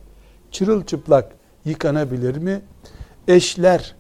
çırılçıplak 0.51 1.33
yıkanabilir 1.65 2.37
mi? 2.37 2.61
Eşler 3.29 3.95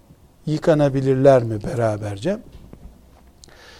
yıkanabilirler 0.46 1.42
mi 1.42 1.58
beraberce? 1.64 2.38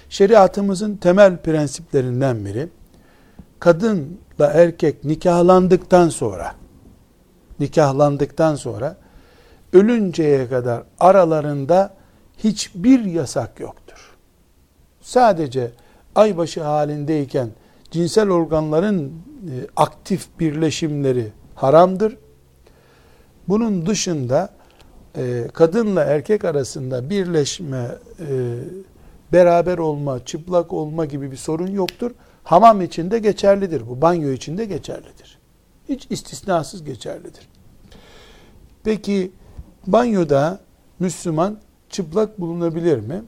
Şeriatımızın 0.08 0.96
temel 0.96 1.36
prensiplerinden 1.36 2.44
biri 2.44 2.68
kadınla 3.60 4.46
erkek 4.52 5.04
nikahlandıktan 5.04 6.08
sonra 6.08 6.57
nikahlandıktan 7.60 8.54
sonra 8.54 8.96
ölünceye 9.72 10.48
kadar 10.48 10.82
aralarında 11.00 11.94
hiçbir 12.38 13.04
yasak 13.04 13.60
yoktur. 13.60 14.16
Sadece 15.00 15.70
aybaşı 16.14 16.62
halindeyken 16.62 17.48
cinsel 17.90 18.30
organların 18.30 19.06
e, 19.06 19.54
aktif 19.76 20.26
birleşimleri 20.40 21.32
haramdır. 21.54 22.16
Bunun 23.48 23.86
dışında 23.86 24.50
e, 25.16 25.48
kadınla 25.52 26.04
erkek 26.04 26.44
arasında 26.44 27.10
birleşme, 27.10 27.88
e, 28.20 28.58
beraber 29.32 29.78
olma, 29.78 30.24
çıplak 30.24 30.72
olma 30.72 31.04
gibi 31.04 31.30
bir 31.30 31.36
sorun 31.36 31.70
yoktur. 31.70 32.10
Hamam 32.44 32.82
içinde 32.82 33.18
geçerlidir 33.18 33.88
bu. 33.88 34.02
Banyo 34.02 34.30
içinde 34.30 34.64
geçerlidir. 34.64 35.27
Hiç 35.88 36.06
istisnasız 36.10 36.84
geçerlidir. 36.84 37.48
Peki 38.84 39.32
banyoda 39.86 40.60
Müslüman 40.98 41.58
çıplak 41.90 42.40
bulunabilir 42.40 42.98
mi? 42.98 43.22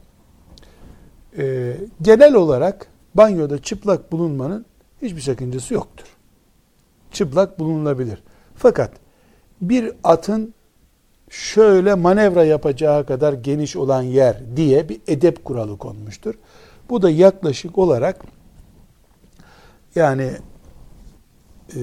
Ee, 1.37 1.77
genel 2.01 2.33
olarak 2.33 2.87
banyoda 3.15 3.61
çıplak 3.61 4.11
bulunmanın 4.11 4.65
hiçbir 5.01 5.21
sakıncası 5.21 5.73
yoktur. 5.73 6.05
Çıplak 7.11 7.59
bulunulabilir. 7.59 8.23
Fakat 8.55 8.91
bir 9.61 9.91
atın 10.03 10.53
şöyle 11.29 11.93
manevra 11.93 12.43
yapacağı 12.43 13.05
kadar 13.05 13.33
geniş 13.33 13.75
olan 13.75 14.01
yer 14.01 14.55
diye 14.55 14.89
bir 14.89 15.01
edep 15.07 15.45
kuralı 15.45 15.77
konmuştur. 15.77 16.35
Bu 16.89 17.01
da 17.01 17.09
yaklaşık 17.09 17.77
olarak 17.77 18.21
yani 19.95 20.31
e, 21.75 21.81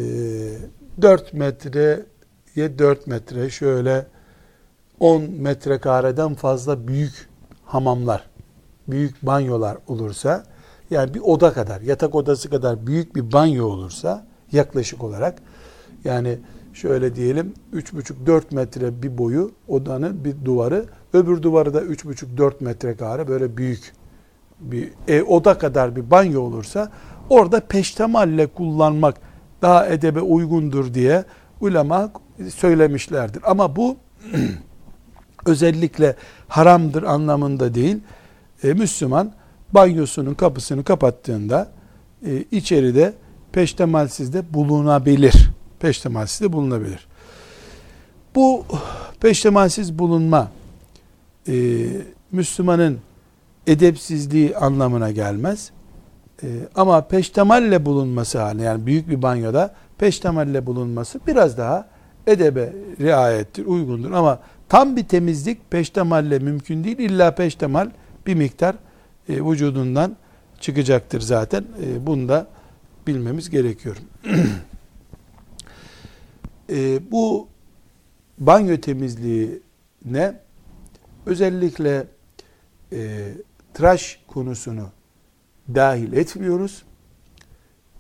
4 1.03 1.35
metreye 1.35 2.79
4 2.79 3.07
metre 3.07 3.51
şöyle 3.51 4.07
10 5.01 5.23
metrekareden 5.23 6.35
fazla 6.35 6.89
büyük 6.89 7.29
hamamlar, 7.65 8.31
büyük 8.89 9.23
banyolar 9.23 9.79
olursa 9.87 10.45
yani 10.91 11.15
bir 11.15 11.21
oda 11.21 11.53
kadar, 11.53 11.81
yatak 11.81 12.15
odası 12.15 12.51
kadar 12.51 12.87
büyük 12.87 13.17
bir 13.17 13.33
banyo 13.33 13.67
olursa 13.67 14.27
yaklaşık 14.53 15.05
olarak 15.05 15.39
yani 16.05 16.39
şöyle 16.73 17.17
diyelim 17.17 17.55
3,5-4 17.75 18.55
metre 18.55 19.03
bir 19.03 19.19
boyu 19.19 19.51
odanın 19.69 20.25
bir 20.25 20.45
duvarı 20.45 20.85
öbür 21.13 21.43
duvarı 21.43 21.75
da 21.75 21.83
3,5-4 21.83 22.65
metrekare 22.65 23.29
böyle 23.29 23.57
büyük 23.57 23.93
bir 24.61 24.93
e, 25.09 25.23
oda 25.23 25.59
kadar 25.59 25.97
bir 25.97 26.11
banyo 26.11 26.41
olursa 26.43 26.91
orada 27.31 27.61
peştemalle 27.61 28.47
kullanmak 28.47 29.28
daha 29.63 29.87
edebe 29.87 30.21
uygundur 30.21 30.95
diye 30.95 31.25
ulema 31.61 32.11
söylemişlerdir. 32.55 33.43
Ama 33.47 33.77
bu 33.77 33.97
özellikle 35.47 36.17
haramdır 36.49 37.03
anlamında 37.03 37.75
değil. 37.75 37.97
E, 38.63 38.73
Müslüman 38.73 39.33
banyosunun 39.73 40.35
kapısını 40.35 40.85
kapattığında 40.85 41.69
e, 42.27 42.45
içeride 42.51 43.15
peştemalsiz 43.53 44.33
de 44.33 44.55
bulunabilir. 44.55 45.51
Peştemalsiz 45.81 46.41
de 46.41 46.53
bulunabilir. 46.53 47.09
Bu 48.35 48.65
peştemalsiz 49.21 49.99
bulunma 49.99 50.51
e, 51.49 51.87
Müslümanın 52.33 52.99
edepsizliği 53.67 54.57
anlamına 54.57 55.11
gelmez. 55.11 55.71
E, 56.43 56.47
ama 56.75 57.09
peştemalle 57.09 57.87
bulunması 57.87 58.39
haline 58.39 58.63
yani 58.63 58.87
büyük 58.87 59.09
bir 59.09 59.23
banyoda 59.23 59.75
peştemalle 59.99 60.67
bulunması 60.67 61.21
biraz 61.27 61.59
daha 61.59 61.89
edebe 62.27 62.73
riayettir, 63.01 63.67
uygundur. 63.67 64.13
Ama 64.13 64.41
tam 64.69 64.97
bir 64.97 65.05
temizlik 65.05 65.71
peştemalle 65.71 66.39
mümkün 66.39 66.85
değil. 66.85 66.99
İlla 66.99 67.35
peştemal 67.35 67.91
bir 68.27 68.35
miktar 68.35 68.77
e, 69.29 69.45
vücudundan 69.45 70.17
çıkacaktır 70.61 71.21
zaten. 71.21 71.65
E, 71.85 72.07
bunu 72.07 72.29
da 72.29 72.47
bilmemiz 73.07 73.51
gerekiyor. 73.51 73.97
e, 76.71 77.11
bu 77.11 77.49
banyo 78.39 78.77
temizliği 78.77 79.63
ne? 80.05 80.41
Özellikle 81.27 82.07
e, 82.93 83.29
tıraş 83.75 84.21
konusunu 84.27 84.89
dahil 85.75 86.13
etmiyoruz. 86.13 86.83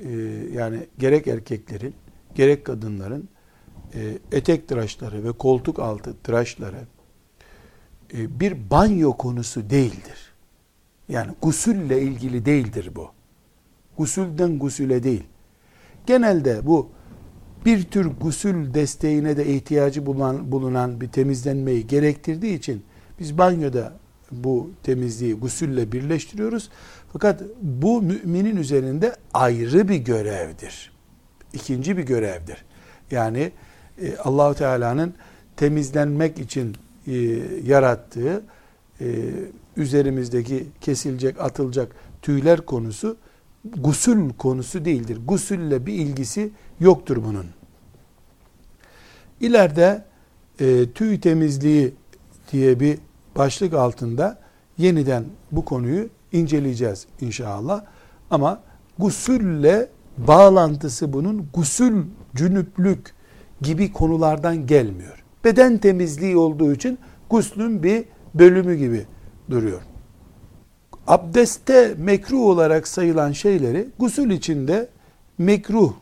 E, 0.01 0.11
yani 0.53 0.87
gerek 0.99 1.27
erkeklerin 1.27 1.95
gerek 2.35 2.65
kadınların 2.65 3.29
e, 3.95 4.19
etek 4.33 4.69
tıraşları 4.69 5.25
ve 5.25 5.33
koltuk 5.33 5.79
altı 5.79 6.17
tıraşları 6.23 6.81
e, 8.15 8.41
bir 8.41 8.71
banyo 8.71 9.17
konusu 9.17 9.71
değildir. 9.71 10.33
Yani 11.09 11.35
gusülle 11.43 12.03
ilgili 12.03 12.45
değildir 12.45 12.91
bu. 12.97 13.11
Gusülden 13.97 14.59
gusüle 14.59 15.03
değil. 15.03 15.25
Genelde 16.07 16.67
bu 16.67 16.89
bir 17.65 17.83
tür 17.85 18.07
gusül 18.21 18.75
desteğine 18.75 19.37
de 19.37 19.47
ihtiyacı 19.47 20.07
bulunan, 20.07 20.53
bulunan 20.53 21.01
bir 21.01 21.09
temizlenmeyi 21.09 21.87
gerektirdiği 21.87 22.59
için 22.59 22.83
biz 23.21 23.39
banyoda 23.39 23.93
bu 24.33 24.71
temizliği 24.83 25.35
gusülle 25.35 25.93
birleştiriyoruz. 25.93 26.71
Fakat 27.21 27.43
bu 27.63 28.03
müminin 28.03 28.57
üzerinde 28.57 29.17
ayrı 29.35 29.89
bir 29.89 29.97
görevdir. 29.97 30.93
İkinci 31.53 31.97
bir 31.97 32.03
görevdir. 32.03 32.65
Yani 33.11 33.53
e, 34.03 34.17
Allahu 34.17 34.55
Teala'nın 34.55 35.15
temizlenmek 35.57 36.39
için 36.39 36.77
e, 37.07 37.15
yarattığı 37.65 38.43
e, 39.01 39.07
üzerimizdeki 39.77 40.67
kesilecek, 40.81 41.41
atılacak 41.41 41.93
tüyler 42.23 42.61
konusu 42.61 43.17
gusül 43.65 44.33
konusu 44.33 44.85
değildir. 44.85 45.19
Gusülle 45.27 45.87
bir 45.87 45.93
ilgisi 45.93 46.51
yoktur 46.81 47.25
bunun. 47.25 47.47
İleride 49.41 50.05
e, 50.61 50.91
tüy 50.91 51.21
temizliği 51.21 51.95
diye 52.53 52.81
bir 52.81 52.99
başlık 53.37 53.75
altında 53.75 54.39
yeniden 54.79 55.25
bu 55.53 55.65
konuyu 55.65 56.09
inceleyeceğiz 56.33 57.07
inşallah. 57.21 57.85
Ama 58.31 58.61
gusülle 58.99 59.89
bağlantısı 60.19 61.13
bunun 61.13 61.49
gusül, 61.55 62.05
cünüplük 62.35 63.15
gibi 63.63 63.93
konulardan 63.93 64.67
gelmiyor. 64.67 65.25
Beden 65.45 65.79
temizliği 65.79 66.37
olduğu 66.37 66.73
için 66.73 66.99
guslün 67.31 67.83
bir 67.83 68.05
bölümü 68.35 68.75
gibi 68.75 69.07
duruyor. 69.51 69.81
Abdeste 71.07 71.95
mekruh 71.99 72.41
olarak 72.41 72.89
sayılan 72.89 73.33
şeyleri 73.33 73.89
gusül 73.99 74.31
içinde 74.31 74.89
mekruh 75.39 75.93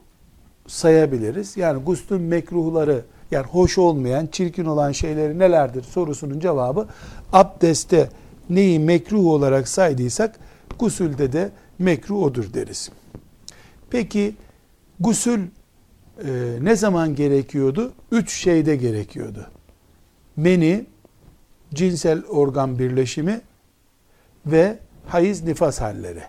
sayabiliriz. 0.67 1.57
Yani 1.57 1.83
guslün 1.83 2.23
mekruhları 2.23 3.03
yani 3.31 3.47
hoş 3.47 3.79
olmayan, 3.79 4.27
çirkin 4.27 4.65
olan 4.65 4.93
şeyleri 4.93 5.39
nelerdir 5.39 5.83
sorusunun 5.83 6.41
cevabı 6.41 6.87
abdeste 7.33 8.09
neyi 8.51 8.79
mekruh 8.79 9.27
olarak 9.27 9.69
saydıysak 9.69 10.39
gusülde 10.79 11.33
de 11.33 11.51
mekruh 11.79 12.23
odur 12.23 12.55
deriz. 12.55 12.91
Peki 13.91 14.35
gusül 15.01 15.41
e, 16.25 16.59
ne 16.61 16.77
zaman 16.77 17.15
gerekiyordu? 17.15 17.93
Üç 18.13 18.33
şeyde 18.33 18.77
gerekiyordu. 18.77 19.47
Meni, 20.37 20.87
cinsel 21.75 22.25
organ 22.25 22.79
birleşimi 22.79 23.41
ve 24.47 24.79
hayız 25.07 25.43
nifas 25.43 25.81
halleri. 25.81 26.23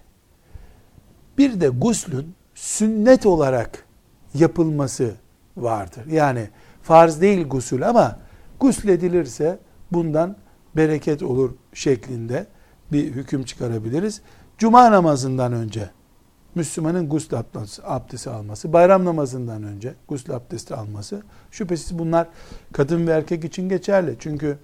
Bir 1.38 1.62
de 1.62 1.68
guslün 1.68 2.34
sünnet 2.56 3.26
olarak 3.26 3.86
yapılması 4.34 5.16
vardır. 5.58 6.06
Yani 6.12 6.50
farz 6.84 7.22
değil 7.22 7.48
gusül 7.48 7.90
ama 7.90 8.20
gusledilirse 8.60 9.60
bundan 9.92 10.36
bereket 10.78 11.24
olur 11.24 11.52
şeklinde 11.74 12.48
bir 12.92 13.04
hüküm 13.04 13.44
çıkarabiliriz. 13.44 14.22
Cuma 14.58 14.92
namazından 14.92 15.54
önce 15.54 15.90
Müslümanın 16.56 17.10
gusül 17.10 17.38
abdesti 17.84 18.30
alması, 18.30 18.74
bayram 18.74 19.06
namazından 19.06 19.64
önce 19.64 19.94
gusül 20.08 20.36
abdesti 20.36 20.76
alması, 20.76 21.22
şüphesiz 21.52 22.00
bunlar 22.00 22.28
kadın 22.74 23.08
ve 23.08 23.12
erkek 23.12 23.46
için 23.46 23.70
geçerli. 23.70 24.16
Çünkü 24.20 24.58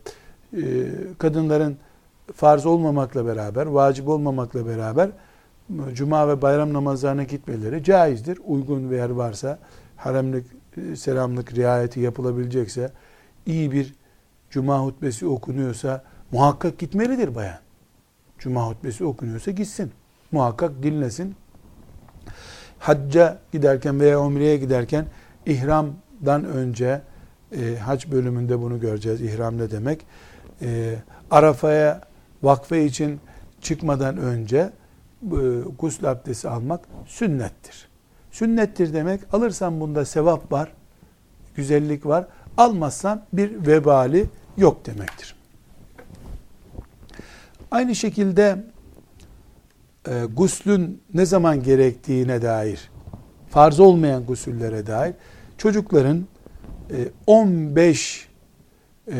e, 0.54 0.62
kadınların 1.18 1.78
farz 2.36 2.66
olmamakla 2.66 3.26
beraber, 3.26 3.66
vacip 3.66 4.08
olmamakla 4.08 4.66
beraber 4.66 5.10
cuma 5.94 6.28
ve 6.28 6.42
bayram 6.42 6.74
namazlarına 6.74 7.24
gitmeleri 7.24 7.84
caizdir. 7.84 8.40
Uygun 8.46 8.92
bir 8.92 8.96
yer 8.96 9.10
varsa, 9.10 9.60
haremlik, 9.96 10.46
e, 10.78 10.96
selamlık 10.96 11.54
riayeti 11.54 12.00
yapılabilecekse, 12.00 12.92
iyi 13.46 13.72
bir 13.72 13.94
cuma 14.54 14.80
hutbesi 14.80 15.28
okunuyorsa 15.28 16.04
muhakkak 16.32 16.80
gitmelidir 16.80 17.36
bayan. 17.36 17.60
Cuma 18.40 18.68
hutbesi 18.68 19.06
okunuyorsa 19.06 19.52
gitsin. 19.52 19.92
Muhakkak 20.32 20.84
dinlesin. 20.84 21.36
Hacca 22.80 23.38
giderken 23.52 24.00
veya 24.00 24.22
umreye 24.22 24.58
giderken 24.58 25.06
ihramdan 25.46 26.46
önce 26.46 27.02
e, 27.52 27.78
hac 27.78 28.12
bölümünde 28.12 28.62
bunu 28.62 28.80
göreceğiz. 28.80 29.22
İhram 29.22 29.58
ne 29.58 29.72
demek? 29.72 30.06
E, 30.62 30.96
Arafa'ya 31.32 32.02
vakfe 32.44 32.86
için 32.86 33.20
çıkmadan 33.62 34.18
önce 34.18 34.58
e, 34.58 34.70
gusül 35.80 36.12
abdesti 36.12 36.50
almak 36.50 36.82
sünnettir. 37.06 37.88
Sünnettir 38.32 38.94
demek 38.94 39.34
alırsan 39.34 39.80
bunda 39.80 40.06
sevap 40.06 40.52
var, 40.52 40.72
güzellik 41.56 42.06
var. 42.06 42.28
Almazsan 42.58 43.24
bir 43.34 43.68
vebali 43.68 44.30
yok 44.58 44.86
demektir. 44.86 45.36
Aynı 47.72 47.96
şekilde 47.96 48.64
e, 50.08 50.24
guslün 50.34 51.02
ne 51.14 51.26
zaman 51.26 51.64
gerektiğine 51.64 52.42
dair, 52.42 52.90
farz 53.50 53.80
olmayan 53.80 54.26
gusüllere 54.26 54.88
dair 54.88 55.14
çocukların 55.58 56.26
e, 56.92 57.08
15 57.28 58.28
e, 59.12 59.18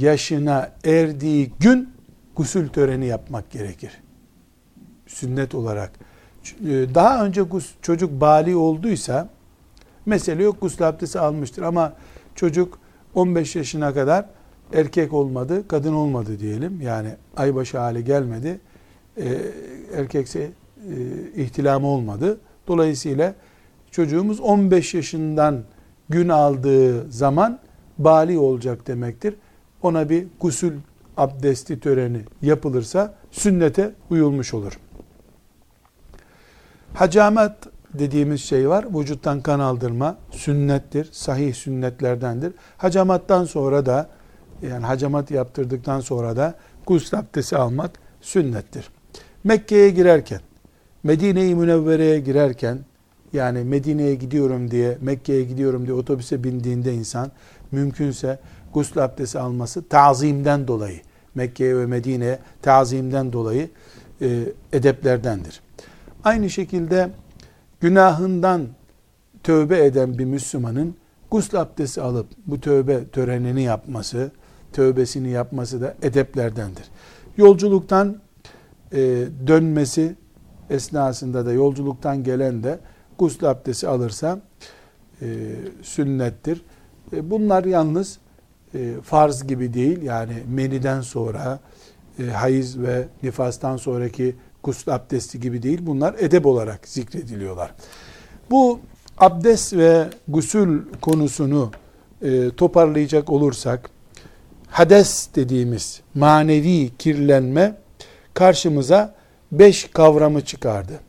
yaşına 0.00 0.72
erdiği 0.84 1.52
gün 1.60 1.88
gusül 2.36 2.68
töreni 2.68 3.06
yapmak 3.06 3.50
gerekir. 3.50 4.02
Sünnet 5.06 5.54
olarak. 5.54 5.92
E, 6.64 6.94
daha 6.94 7.24
önce 7.24 7.44
çocuk 7.82 8.20
bali 8.20 8.56
olduysa 8.56 9.28
mesele 10.06 10.42
yok 10.42 10.60
gusül 10.60 10.88
abdesti 10.88 11.18
almıştır 11.18 11.62
ama 11.62 11.92
çocuk 12.34 12.79
15 13.14 13.56
yaşına 13.56 13.94
kadar 13.94 14.26
erkek 14.72 15.12
olmadı, 15.12 15.68
kadın 15.68 15.92
olmadı 15.92 16.38
diyelim. 16.38 16.80
Yani 16.80 17.14
aybaşı 17.36 17.78
hale 17.78 18.00
gelmedi. 18.00 18.60
E, 19.16 19.38
erkekse 19.96 20.40
e, 20.40 20.50
ihtilamı 21.36 21.86
olmadı. 21.86 22.40
Dolayısıyla 22.68 23.34
çocuğumuz 23.90 24.40
15 24.40 24.94
yaşından 24.94 25.62
gün 26.08 26.28
aldığı 26.28 27.12
zaman 27.12 27.58
bali 27.98 28.38
olacak 28.38 28.86
demektir. 28.86 29.34
Ona 29.82 30.08
bir 30.08 30.26
gusül 30.40 30.72
abdesti 31.16 31.80
töreni 31.80 32.20
yapılırsa 32.42 33.14
sünnete 33.30 33.92
uyulmuş 34.10 34.54
olur. 34.54 34.78
Hacamet 36.94 37.52
dediğimiz 37.98 38.40
şey 38.40 38.68
var. 38.68 38.86
Vücuttan 38.94 39.40
kan 39.40 39.60
aldırma 39.60 40.18
sünnettir. 40.30 41.08
Sahih 41.12 41.54
sünnetlerdendir. 41.54 42.52
Hacamattan 42.76 43.44
sonra 43.44 43.86
da 43.86 44.08
yani 44.62 44.86
hacamat 44.86 45.30
yaptırdıktan 45.30 46.00
sonra 46.00 46.36
da 46.36 46.54
gusül 46.86 47.18
abdesti 47.18 47.56
almak 47.56 47.90
sünnettir. 48.20 48.90
Mekke'ye 49.44 49.90
girerken, 49.90 50.40
Medine-i 51.02 51.54
Münevvere'ye 51.54 52.20
girerken 52.20 52.78
yani 53.32 53.64
Medine'ye 53.64 54.14
gidiyorum 54.14 54.70
diye, 54.70 54.98
Mekke'ye 55.00 55.44
gidiyorum 55.44 55.86
diye 55.86 55.94
otobüse 55.94 56.44
bindiğinde 56.44 56.94
insan 56.94 57.30
mümkünse 57.72 58.38
gusül 58.74 59.04
abdesti 59.04 59.38
alması 59.38 59.88
tazimden 59.88 60.68
dolayı, 60.68 61.00
Mekke'ye 61.34 61.76
ve 61.76 61.86
Medine'ye 61.86 62.38
tazimden 62.62 63.32
dolayı 63.32 63.70
e, 64.22 64.38
edeplerdendir. 64.72 65.60
Aynı 66.24 66.50
şekilde 66.50 67.10
günahından 67.80 68.68
tövbe 69.42 69.84
eden 69.84 70.18
bir 70.18 70.24
Müslümanın 70.24 70.94
gusül 71.30 71.60
abdesti 71.60 72.00
alıp 72.00 72.26
bu 72.46 72.60
tövbe 72.60 73.08
törenini 73.08 73.62
yapması, 73.62 74.30
tövbesini 74.72 75.30
yapması 75.30 75.80
da 75.80 75.94
edeplerdendir. 76.02 76.84
Yolculuktan 77.36 78.16
e, 78.92 78.98
dönmesi 79.46 80.16
esnasında 80.70 81.46
da 81.46 81.52
yolculuktan 81.52 82.24
gelen 82.24 82.62
de 82.62 82.78
gusül 83.18 83.50
abdesti 83.50 83.88
alırsa 83.88 84.40
e, 85.22 85.26
sünnettir. 85.82 86.64
E, 87.12 87.30
bunlar 87.30 87.64
yalnız 87.64 88.18
e, 88.74 88.94
farz 89.02 89.46
gibi 89.46 89.74
değil. 89.74 90.02
Yani 90.02 90.32
meniden 90.48 91.00
sonra 91.00 91.60
e, 92.18 92.26
hayız 92.26 92.80
ve 92.80 93.08
nifastan 93.22 93.76
sonraki 93.76 94.36
gusül 94.62 94.94
abdesti 94.94 95.40
gibi 95.40 95.62
değil. 95.62 95.78
Bunlar 95.82 96.14
edep 96.18 96.46
olarak 96.46 96.88
zikrediliyorlar. 96.88 97.74
Bu 98.50 98.80
abdest 99.18 99.72
ve 99.72 100.08
gusül 100.28 100.82
konusunu 101.00 101.70
e, 102.22 102.50
toparlayacak 102.50 103.30
olursak 103.30 103.90
hades 104.66 105.28
dediğimiz 105.34 106.00
manevi 106.14 106.90
kirlenme 106.98 107.76
karşımıza 108.34 109.14
beş 109.52 109.84
kavramı 109.84 110.44
çıkardı. 110.44 111.00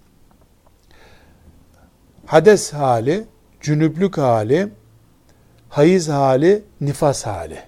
Hades 2.25 2.73
hali, 2.73 3.23
cünüplük 3.61 4.17
hali, 4.17 4.67
hayız 5.69 6.09
hali, 6.09 6.63
nifas 6.81 7.25
hali. 7.25 7.59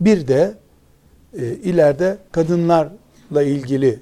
Bir 0.00 0.28
de 0.28 0.54
e, 1.38 1.46
ileride 1.46 2.18
kadınlarla 2.32 3.42
ilgili 3.42 4.00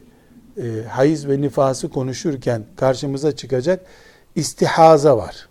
e, 0.57 0.85
hayız 0.89 1.29
ve 1.29 1.41
nifası 1.41 1.89
konuşurken 1.89 2.65
karşımıza 2.77 3.37
çıkacak 3.37 3.87
istihaza 4.35 5.17
var. 5.17 5.49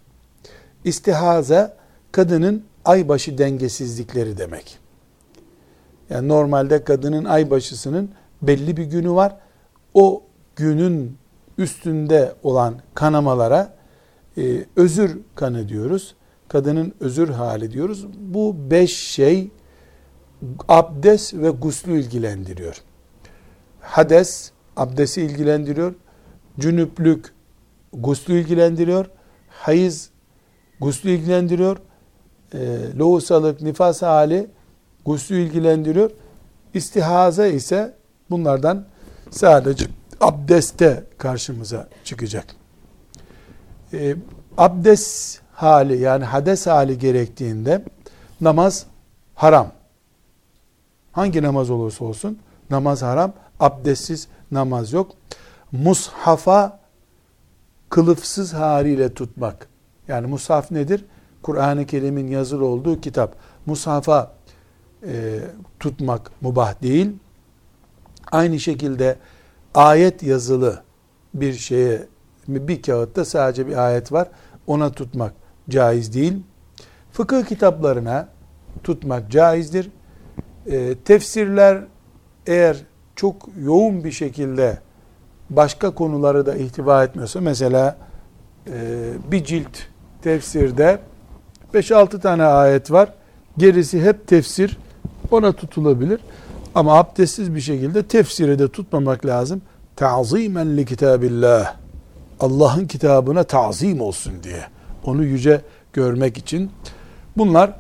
İstihaza 0.84 1.78
kadının 2.12 2.64
aybaşı 2.86 3.38
dengesizlikleri 3.38 4.38
demek. 4.38 4.80
Yani 6.10 6.28
normalde 6.28 6.84
kadının 6.84 7.26
aybaşısının 7.26 8.10
belli 8.42 8.78
bir 8.78 8.84
günü 8.84 9.12
var. 9.12 9.36
O 9.94 10.24
günün 10.56 11.18
üstünde 11.58 12.34
olan 12.44 12.76
kanamalara 12.94 13.76
e, 14.38 14.66
özür 14.76 15.20
kanı 15.36 15.70
diyoruz. 15.70 16.16
Kadının 16.48 16.94
özür 17.00 17.30
hali 17.30 17.72
diyoruz. 17.72 18.08
Bu 18.18 18.56
beş 18.72 18.98
şey 18.98 19.52
abdest 20.68 21.34
ve 21.34 21.50
guslü 21.50 22.00
ilgilendiriyor. 22.00 22.82
Hades 23.82 24.52
abdesti 24.78 25.22
ilgilendiriyor. 25.22 25.94
Cünüplük 26.60 27.34
guslü 27.94 28.34
ilgilendiriyor. 28.34 29.06
Hayız 29.50 30.10
guslü 30.80 31.10
ilgilendiriyor. 31.10 31.78
E, 32.54 32.60
lohusalık, 32.98 33.62
nifas 33.62 34.02
hali 34.02 34.48
guslü 35.06 35.36
ilgilendiriyor. 35.36 36.12
İstihaza 36.74 37.48
ise 37.48 37.94
bunlardan 38.30 38.86
sadece 39.32 39.86
abdeste 40.22 41.04
karşımıza 41.18 41.88
çıkacak. 42.04 42.56
E, 43.94 44.16
abdest 44.58 45.42
hali 45.52 45.98
yani 45.98 46.26
hades 46.26 46.68
hali 46.68 47.00
gerektiğinde 47.00 47.84
namaz 48.42 48.86
haram. 49.36 49.72
Hangi 51.12 51.44
namaz 51.44 51.70
olursa 51.70 52.06
olsun 52.06 52.40
namaz 52.70 53.02
haram. 53.02 53.34
Abdestsiz 53.60 54.28
namaz 54.54 54.94
yok. 54.94 55.12
Mushafa 55.72 56.80
kılıfsız 57.90 58.54
haliyle 58.54 59.14
tutmak. 59.14 59.68
Yani 60.08 60.28
mushaf 60.28 60.72
nedir? 60.72 61.06
Kur'an-ı 61.42 61.86
Kerim'in 61.86 62.28
yazılı 62.28 62.66
olduğu 62.66 63.02
kitap. 63.02 63.36
Mushafa 63.66 64.34
e, 65.08 65.40
tutmak 65.80 66.32
mubah 66.42 66.82
değil. 66.82 67.12
Aynı 68.32 68.60
şekilde 68.60 69.18
ayet 69.74 70.24
yazılı 70.24 70.84
bir 71.34 71.54
şeye 71.54 72.08
bir 72.48 72.82
kağıtta 72.82 73.26
sadece 73.26 73.68
bir 73.68 73.78
ayet 73.78 74.12
var. 74.12 74.28
Ona 74.68 74.92
tutmak 74.92 75.34
caiz 75.70 76.14
değil. 76.14 76.44
Fıkıh 77.12 77.46
kitaplarına 77.46 78.30
tutmak 78.84 79.32
caizdir. 79.32 79.90
E, 80.66 80.96
tefsirler 81.06 81.84
eğer 82.48 82.78
çok 83.16 83.36
yoğun 83.62 84.04
bir 84.04 84.12
şekilde 84.12 84.78
başka 85.50 85.92
konuları 85.92 86.46
da 86.46 86.56
ihtiva 86.56 87.04
etmiyorsa 87.04 87.42
mesela 87.42 87.98
e, 88.68 88.74
bir 89.32 89.44
cilt 89.44 89.78
tefsirde 90.22 91.00
5-6 91.74 92.20
tane 92.20 92.44
ayet 92.44 92.92
var. 92.92 93.14
Gerisi 93.58 94.02
hep 94.02 94.28
tefsir. 94.28 94.78
Ona 95.32 95.52
tutulabilir. 95.52 96.20
Ama 96.76 96.98
abdestsiz 96.98 97.56
bir 97.56 97.62
şekilde 97.62 98.04
tefsiri 98.04 98.60
de 98.60 98.68
tutmamak 98.68 99.26
lazım. 99.26 99.62
Ta'zimen 99.96 100.78
li 100.78 100.86
kitabillah. 100.86 101.76
Allah'ın 102.40 102.88
kitabına 102.88 103.44
tazim 103.44 104.02
olsun 104.02 104.34
diye. 104.44 104.64
Onu 105.04 105.24
yüce 105.24 105.62
görmek 105.94 106.38
için. 106.38 106.72
Bunlar 107.38 107.74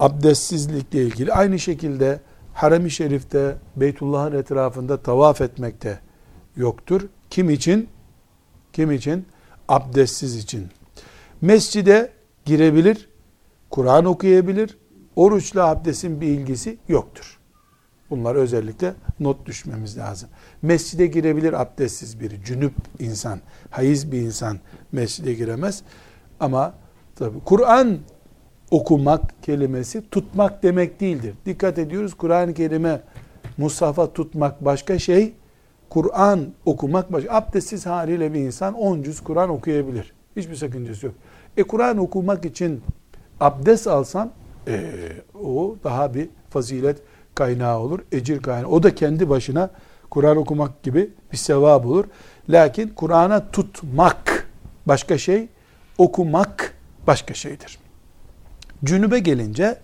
abdestsizlikle 0.00 1.02
ilgili. 1.02 1.32
Aynı 1.32 1.58
şekilde 1.58 2.20
harem-i 2.54 2.90
şerifte, 2.90 3.56
Beytullah'ın 3.76 4.38
etrafında 4.38 5.02
tavaf 5.02 5.40
etmekte 5.40 5.98
yoktur. 6.56 7.02
Kim 7.30 7.50
için? 7.50 7.88
Kim 8.72 8.92
için? 8.92 9.26
Abdestsiz 9.68 10.36
için. 10.36 10.68
Mescide 11.40 12.12
girebilir, 12.44 13.08
Kur'an 13.70 14.04
okuyabilir, 14.04 14.78
oruçla 15.16 15.68
abdestin 15.68 16.20
bir 16.20 16.26
ilgisi 16.28 16.78
yoktur. 16.88 17.38
Bunlar 18.10 18.34
özellikle 18.34 18.94
not 19.20 19.46
düşmemiz 19.46 19.98
lazım. 19.98 20.28
Mescide 20.62 21.06
girebilir 21.06 21.60
abdestsiz 21.60 22.20
biri, 22.20 22.44
cünüp 22.44 22.74
insan, 22.98 23.40
hayız 23.70 24.12
bir 24.12 24.20
insan 24.20 24.58
mescide 24.92 25.34
giremez. 25.34 25.82
Ama 26.40 26.74
tabi 27.16 27.40
Kur'an 27.44 27.98
okumak 28.70 29.42
kelimesi 29.42 30.10
tutmak 30.10 30.62
demek 30.62 31.00
değildir. 31.00 31.34
Dikkat 31.46 31.78
ediyoruz 31.78 32.14
Kur'an-ı 32.14 32.54
Kerim'e 32.54 33.00
Mustafa 33.58 34.12
tutmak 34.12 34.64
başka 34.64 34.98
şey, 34.98 35.32
Kur'an 35.90 36.46
okumak 36.66 37.12
başka. 37.12 37.34
Abdestsiz 37.34 37.86
haliyle 37.86 38.34
bir 38.34 38.40
insan 38.40 38.74
10 38.74 39.02
cüz 39.02 39.20
Kur'an 39.20 39.50
okuyabilir. 39.50 40.12
Hiçbir 40.36 40.54
sakıncası 40.54 41.06
yok. 41.06 41.14
E 41.56 41.62
Kur'an 41.62 41.98
okumak 41.98 42.44
için 42.44 42.82
abdest 43.40 43.86
alsam 43.86 44.30
e, 44.68 44.92
o 45.44 45.76
daha 45.84 46.14
bir 46.14 46.28
fazilet 46.50 46.98
kaynağı 47.34 47.78
olur, 47.78 47.98
ecir 48.12 48.42
kaynağı. 48.42 48.70
O 48.70 48.82
da 48.82 48.94
kendi 48.94 49.28
başına 49.28 49.70
Kur'an 50.10 50.36
okumak 50.36 50.82
gibi 50.82 51.10
bir 51.32 51.36
sevap 51.36 51.86
olur. 51.86 52.04
Lakin 52.48 52.88
Kur'an'a 52.88 53.50
tutmak 53.50 54.48
başka 54.86 55.18
şey, 55.18 55.48
okumak 55.98 56.74
başka 57.06 57.34
şeydir. 57.34 57.83
Cünübe 58.84 59.18
gelince, 59.18 59.78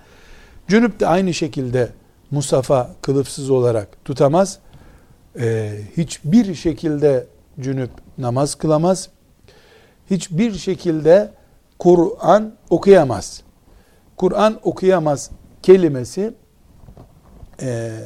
cünüp 0.68 1.00
de 1.00 1.06
aynı 1.06 1.34
şekilde 1.34 1.88
Musafa 2.30 2.90
kılıfsız 3.02 3.50
olarak 3.50 4.04
tutamaz. 4.04 4.58
Ee, 5.38 5.78
hiçbir 5.96 6.54
şekilde 6.54 7.26
cünüp 7.60 7.90
namaz 8.18 8.54
kılamaz. 8.54 9.08
Hiçbir 10.10 10.52
şekilde 10.52 11.32
Kur'an 11.78 12.52
okuyamaz. 12.70 13.42
Kur'an 14.16 14.58
okuyamaz 14.62 15.30
kelimesi 15.62 16.34
e, 17.62 17.98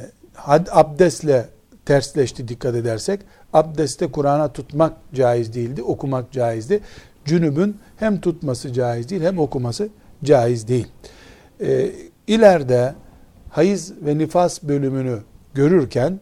abdestle 0.71 1.49
tersleşti 1.85 2.47
dikkat 2.47 2.75
edersek. 2.75 3.21
Abdeste 3.53 4.11
Kur'an'a 4.11 4.53
tutmak 4.53 4.93
caiz 5.13 5.53
değildi, 5.53 5.83
okumak 5.83 6.31
caizdi. 6.31 6.79
Cünübün 7.25 7.77
hem 7.97 8.21
tutması 8.21 8.73
caiz 8.73 9.09
değil 9.09 9.21
hem 9.21 9.39
okuması 9.39 9.89
caiz 10.23 10.67
değil. 10.67 10.87
E, 11.61 11.91
ileride 12.27 12.95
hayız 13.49 13.93
ve 14.05 14.17
nifas 14.17 14.63
bölümünü 14.63 15.19
görürken 15.53 16.19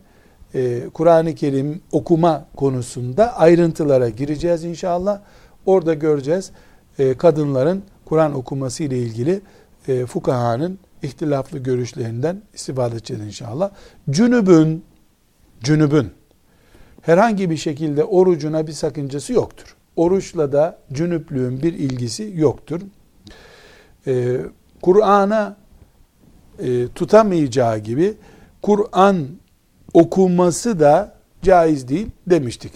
e, 0.56 0.90
Kur'an-ı 0.94 1.36
Kerim 1.36 1.82
okuma 1.92 2.46
konusunda 2.56 3.38
ayrıntılara 3.38 4.10
gireceğiz 4.10 4.64
inşallah. 4.64 5.22
Orada 5.66 5.94
göreceğiz 5.94 6.52
e, 7.00 7.18
kadınların 7.18 7.84
Kur'an 8.06 8.34
okuması 8.36 8.84
ile 8.84 8.98
ilgili 8.98 9.42
e, 9.88 10.06
fukahanın 10.06 10.80
ihtilaflı 11.04 11.60
görüşlerinden 11.60 12.42
istifade 12.54 12.96
edeceğiz 12.96 13.24
inşallah. 13.24 13.72
Cünübün, 14.10 14.84
cünübün 15.64 16.12
herhangi 17.02 17.50
bir 17.50 17.58
şekilde 17.58 18.04
orucuna 18.04 18.68
bir 18.68 18.72
sakıncası 18.72 19.34
yoktur. 19.34 19.76
Oruçla 19.96 20.52
da 20.52 20.80
cünüplüğün 20.94 21.64
bir 21.64 21.74
ilgisi 21.74 22.32
yoktur. 22.36 22.82
Ee, 24.08 24.38
Kur'an'a 24.82 25.56
e, 26.60 26.88
tutamayacağı 26.88 27.80
gibi 27.80 28.14
Kur'an 28.62 29.28
okunması 29.94 30.80
da 30.80 31.16
caiz 31.42 31.88
değil 31.88 32.08
demiştik. 32.28 32.72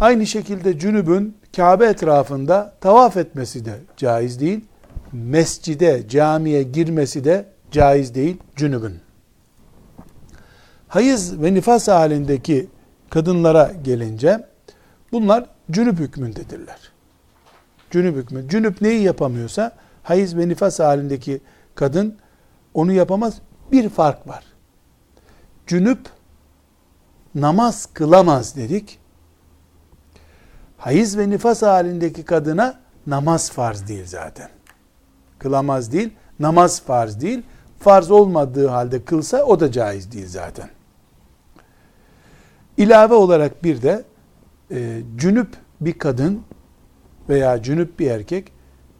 Aynı 0.00 0.26
şekilde 0.26 0.78
cünübün 0.78 1.36
Kabe 1.56 1.86
etrafında 1.86 2.74
tavaf 2.80 3.16
etmesi 3.16 3.64
de 3.64 3.74
caiz 3.96 4.40
değil. 4.40 4.64
Mescide, 5.12 6.08
camiye 6.08 6.62
girmesi 6.62 7.24
de 7.24 7.46
caiz 7.70 8.14
değil 8.14 8.36
cünübün. 8.56 9.00
Hayız 10.88 11.42
ve 11.42 11.54
nifas 11.54 11.88
halindeki 11.88 12.68
kadınlara 13.10 13.72
gelince 13.84 14.46
bunlar 15.12 15.46
cünüp 15.70 15.98
hükmündedirler. 15.98 16.87
Cünüp 17.90 18.16
hükmü. 18.16 18.48
Cünüp 18.48 18.80
neyi 18.80 19.02
yapamıyorsa 19.02 19.72
hayız 20.02 20.36
ve 20.36 20.48
nifas 20.48 20.80
halindeki 20.80 21.40
kadın 21.74 22.16
onu 22.74 22.92
yapamaz. 22.92 23.40
Bir 23.72 23.88
fark 23.88 24.28
var. 24.28 24.44
Cünüp 25.66 26.00
namaz 27.34 27.88
kılamaz 27.94 28.56
dedik. 28.56 28.98
Hayız 30.78 31.18
ve 31.18 31.30
nifas 31.30 31.62
halindeki 31.62 32.24
kadına 32.24 32.80
namaz 33.06 33.50
farz 33.50 33.88
değil 33.88 34.06
zaten. 34.06 34.48
Kılamaz 35.38 35.92
değil, 35.92 36.10
namaz 36.40 36.82
farz 36.82 37.20
değil. 37.20 37.42
Farz 37.80 38.10
olmadığı 38.10 38.68
halde 38.68 39.04
kılsa 39.04 39.42
o 39.42 39.60
da 39.60 39.72
caiz 39.72 40.12
değil 40.12 40.26
zaten. 40.28 40.68
İlave 42.76 43.14
olarak 43.14 43.64
bir 43.64 43.82
de 43.82 44.04
e, 44.70 45.00
cünüp 45.16 45.48
bir 45.80 45.98
kadın 45.98 46.42
veya 47.28 47.62
cünüp 47.62 47.98
bir 47.98 48.10
erkek 48.10 48.52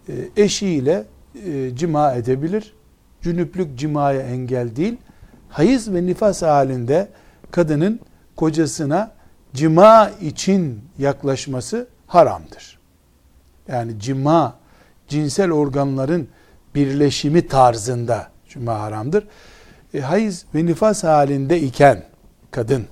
e, 0.08 0.12
eşiyle 0.36 1.04
e, 1.46 1.76
cima 1.76 2.12
edebilir. 2.12 2.74
Cünüplük 3.22 3.78
cimaya 3.78 4.20
engel 4.20 4.76
değil. 4.76 4.96
Hayız 5.48 5.94
ve 5.94 6.06
nifas 6.06 6.42
halinde 6.42 7.08
kadının 7.50 8.00
kocasına 8.36 9.12
cima 9.54 10.10
için 10.20 10.80
yaklaşması 10.98 11.86
haramdır. 12.06 12.78
Yani 13.68 14.00
cima, 14.00 14.56
cinsel 15.08 15.52
organların 15.52 16.28
birleşimi 16.74 17.46
tarzında 17.46 18.28
cima 18.48 18.80
haramdır. 18.80 19.28
E, 19.94 20.00
hayız 20.00 20.44
ve 20.54 20.66
nifas 20.66 21.04
halinde 21.04 21.60
iken 21.60 22.04
kadın 22.50 22.86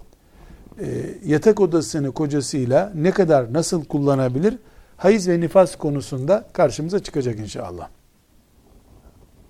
e, 0.80 0.86
yatak 1.24 1.60
odasını 1.60 2.12
kocasıyla 2.12 2.92
ne 2.94 3.10
kadar 3.10 3.52
nasıl 3.52 3.84
kullanabilir? 3.84 4.58
Hayız 4.96 5.28
ve 5.28 5.40
nifas 5.40 5.76
konusunda 5.76 6.44
karşımıza 6.52 6.98
çıkacak 6.98 7.38
inşallah. 7.38 7.88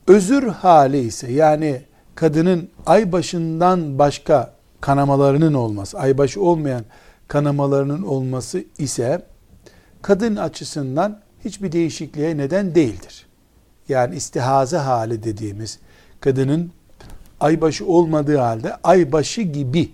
Özür 0.09 0.43
hali 0.49 0.99
ise 0.99 1.33
yani 1.33 1.83
kadının 2.15 2.69
ay 2.87 3.13
başından 3.13 3.99
başka 3.99 4.53
kanamalarının 4.81 5.55
olması, 5.55 5.99
aybaşı 5.99 6.43
olmayan 6.43 6.85
kanamalarının 7.29 8.03
olması 8.03 8.65
ise 8.79 9.23
kadın 10.03 10.37
açısından 10.37 11.21
hiçbir 11.45 11.73
değişikliğe 11.73 12.37
neden 12.37 12.75
değildir. 12.75 13.27
Yani 13.89 14.17
istihaze 14.17 14.77
hali 14.77 15.23
dediğimiz 15.23 15.79
kadının 16.21 16.71
aybaşı 17.41 17.87
olmadığı 17.87 18.37
halde 18.37 18.77
aybaşı 18.85 19.43
gibi 19.43 19.91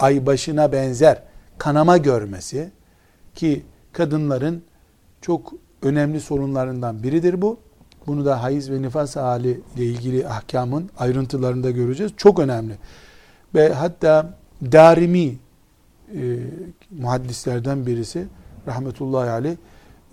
aybaşına 0.00 0.72
benzer 0.72 1.22
kanama 1.58 1.96
görmesi 1.96 2.70
ki 3.34 3.62
kadınların 3.92 4.62
çok 5.22 5.52
önemli 5.82 6.20
sorunlarından 6.20 7.02
biridir 7.02 7.42
bu. 7.42 7.58
Bunu 8.06 8.24
da 8.24 8.42
hayız 8.42 8.70
ve 8.70 8.82
nifas 8.82 9.16
hali 9.16 9.60
ile 9.76 9.84
ilgili 9.84 10.28
ahkamın 10.28 10.90
ayrıntılarında 10.98 11.70
göreceğiz. 11.70 12.12
Çok 12.16 12.38
önemli. 12.38 12.78
Ve 13.54 13.72
hatta 13.72 14.38
Darimi 14.72 15.38
e, 16.14 16.38
muhaddislerden 16.90 17.86
birisi 17.86 18.26
rahmetullahi 18.66 19.30
aleyh 19.30 19.56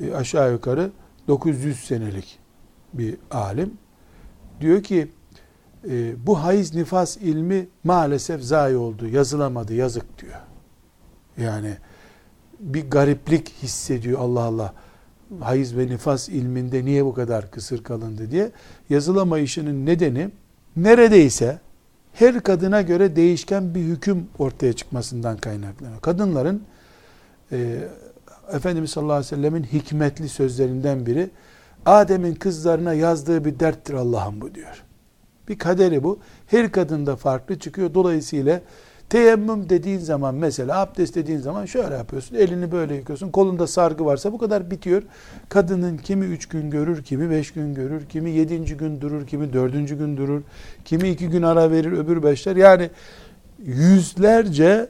e, 0.02 0.14
aşağı 0.14 0.52
yukarı 0.52 0.92
900 1.28 1.80
senelik 1.80 2.40
bir 2.94 3.18
alim. 3.32 3.74
Diyor 4.62 4.84
ki 4.84 5.12
e, 5.90 6.28
bu 6.28 6.44
hayız 6.44 6.76
nifas 6.76 7.18
ilmi 7.18 7.68
maalesef 7.84 8.42
zayi 8.42 8.78
oldu, 8.78 9.08
yazılamadı, 9.08 9.74
yazık 9.74 10.22
diyor. 10.22 10.42
Yani 11.38 11.78
bir 12.60 12.90
gariplik 12.90 13.54
hissediyor 13.64 14.20
Allah 14.20 14.42
Allah. 14.42 14.74
Hayız 15.40 15.78
ve 15.78 15.88
nifas 15.88 16.30
ilminde 16.30 16.86
niye 16.86 17.06
bu 17.06 17.14
kadar 17.14 17.52
kısır 17.52 17.84
kalındı 17.84 18.32
diye. 18.32 18.52
Yazılamayışının 18.90 19.86
nedeni 19.86 20.30
neredeyse 20.76 21.60
her 22.14 22.44
kadına 22.44 22.82
göre 22.82 23.16
değişken 23.16 23.76
bir 23.76 23.82
hüküm 23.82 24.28
ortaya 24.40 24.74
çıkmasından 24.74 25.38
kaynaklanıyor. 25.38 26.02
Kadınların 26.02 26.64
e, 27.52 27.78
Efendimiz 28.54 28.90
sallallahu 28.90 29.14
aleyhi 29.14 29.32
ve 29.32 29.36
sellemin 29.36 29.64
hikmetli 29.64 30.30
sözlerinden 30.30 31.06
biri 31.06 31.30
Adem'in 31.86 32.36
kızlarına 32.36 32.94
yazdığı 32.94 33.46
bir 33.46 33.60
derttir 33.60 33.94
Allah'ım 33.94 34.42
bu 34.42 34.56
diyor. 34.56 34.84
Bir 35.48 35.60
kaderi 35.60 36.04
bu. 36.04 36.20
Her 36.48 36.72
kadında 36.72 37.16
farklı 37.16 37.60
çıkıyor. 37.60 37.94
Dolayısıyla 37.94 38.62
teyemmüm 39.10 39.70
dediğin 39.70 40.00
zaman 40.00 40.36
mesela 40.36 40.80
abdest 40.80 41.16
dediğin 41.16 41.40
zaman 41.40 41.66
şöyle 41.66 41.96
yapıyorsun. 41.96 42.36
Elini 42.36 42.72
böyle 42.72 42.96
yıkıyorsun. 42.96 43.30
Kolunda 43.32 43.68
sargı 43.68 44.06
varsa 44.06 44.34
bu 44.34 44.38
kadar 44.38 44.72
bitiyor. 44.72 45.04
Kadının 45.50 45.98
kimi 45.98 46.26
üç 46.26 46.46
gün 46.46 46.70
görür, 46.70 47.04
kimi 47.04 47.30
beş 47.30 47.52
gün 47.52 47.74
görür, 47.74 48.06
kimi 48.06 48.32
yedinci 48.32 48.78
gün 48.78 49.02
durur, 49.02 49.28
kimi 49.28 49.54
dördüncü 49.54 49.98
gün 49.98 50.18
durur, 50.18 50.42
kimi 50.86 51.10
iki 51.10 51.30
gün 51.30 51.42
ara 51.42 51.72
verir, 51.72 51.92
öbür 51.92 52.24
beşler. 52.24 52.56
Yani 52.56 52.90
yüzlerce 53.66 54.90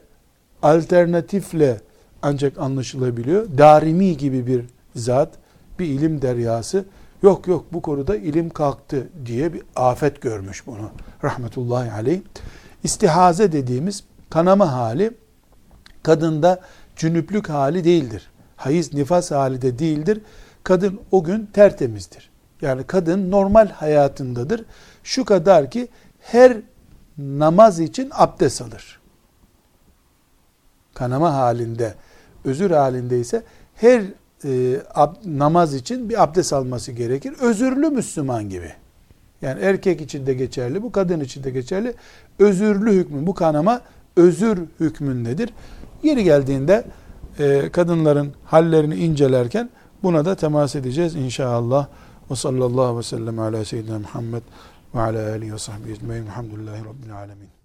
alternatifle 0.61 1.78
ancak 2.22 2.57
anlaşılabiliyor. 2.57 3.57
Darimi 3.57 4.17
gibi 4.17 4.47
bir 4.47 4.65
zat, 4.95 5.30
bir 5.80 5.86
ilim 5.86 6.22
deryası 6.22 6.86
Yok 7.24 7.47
yok 7.47 7.65
bu 7.74 7.82
konuda 7.82 8.15
ilim 8.15 8.49
kalktı 8.49 9.07
diye 9.26 9.53
bir 9.53 9.61
afet 9.76 10.22
görmüş 10.22 10.67
bunu. 10.67 10.89
Rahmetullahi 11.24 11.91
aleyh. 11.91 12.20
İstihaze 12.84 13.52
dediğimiz 13.52 14.04
kanama 14.30 14.74
hali 14.74 15.12
kadında 16.04 16.62
cünüplük 16.96 17.50
hali 17.50 17.84
değildir. 17.84 18.32
Hayız 18.56 18.94
nifas 18.94 19.32
hali 19.32 19.62
de 19.62 19.80
değildir. 19.80 20.22
Kadın 20.64 21.00
o 21.12 21.24
gün 21.24 21.46
tertemizdir. 21.46 22.30
Yani 22.62 22.84
kadın 22.84 23.32
normal 23.32 23.70
hayatındadır. 23.70 24.66
Şu 25.04 25.26
kadar 25.26 25.72
ki 25.72 25.88
her 26.20 26.58
namaz 27.18 27.80
için 27.80 28.10
abdest 28.14 28.62
alır. 28.62 29.00
Kanama 30.94 31.34
halinde, 31.34 31.94
özür 32.46 32.72
halinde 32.72 33.20
ise 33.20 33.44
her 33.76 34.02
e, 34.46 34.82
ab, 34.94 35.16
namaz 35.26 35.74
için 35.74 36.10
bir 36.10 36.24
abdest 36.24 36.54
alması 36.54 36.92
gerekir. 36.92 37.34
Özürlü 37.40 37.90
Müslüman 37.90 38.50
gibi. 38.50 38.74
Yani 39.42 39.62
erkek 39.62 40.02
için 40.02 40.26
de 40.26 40.34
geçerli, 40.34 40.84
bu 40.84 40.92
kadın 40.92 41.20
için 41.20 41.44
de 41.44 41.50
geçerli. 41.50 41.94
Özürlü 42.40 42.92
hükmü, 42.92 43.28
bu 43.28 43.34
kanama 43.34 43.82
özür 44.16 44.58
hükmündedir. 44.80 45.54
Yeri 46.04 46.24
geldiğinde 46.24 46.86
e, 47.40 47.70
kadınların 47.72 48.34
hallerini 48.46 48.96
incelerken 48.96 49.70
buna 50.04 50.26
da 50.26 50.36
temas 50.36 50.76
edeceğiz 50.76 51.16
inşallah. 51.16 51.88
Ve 52.32 52.36
sallallahu 52.36 52.98
ve 52.98 53.04
sellem 53.04 53.40
ala 53.40 53.66
seyyidina 53.66 54.00
Muhammed 54.00 54.42
ve 54.96 55.00
ala 55.00 55.30
alihi 55.30 55.54
ve 55.54 55.58
sahbihi 55.58 55.92
ecmaîn. 55.92 56.26
Elhamdülillahi 56.26 56.86
rabbil 56.86 57.16
alemin. 57.16 57.59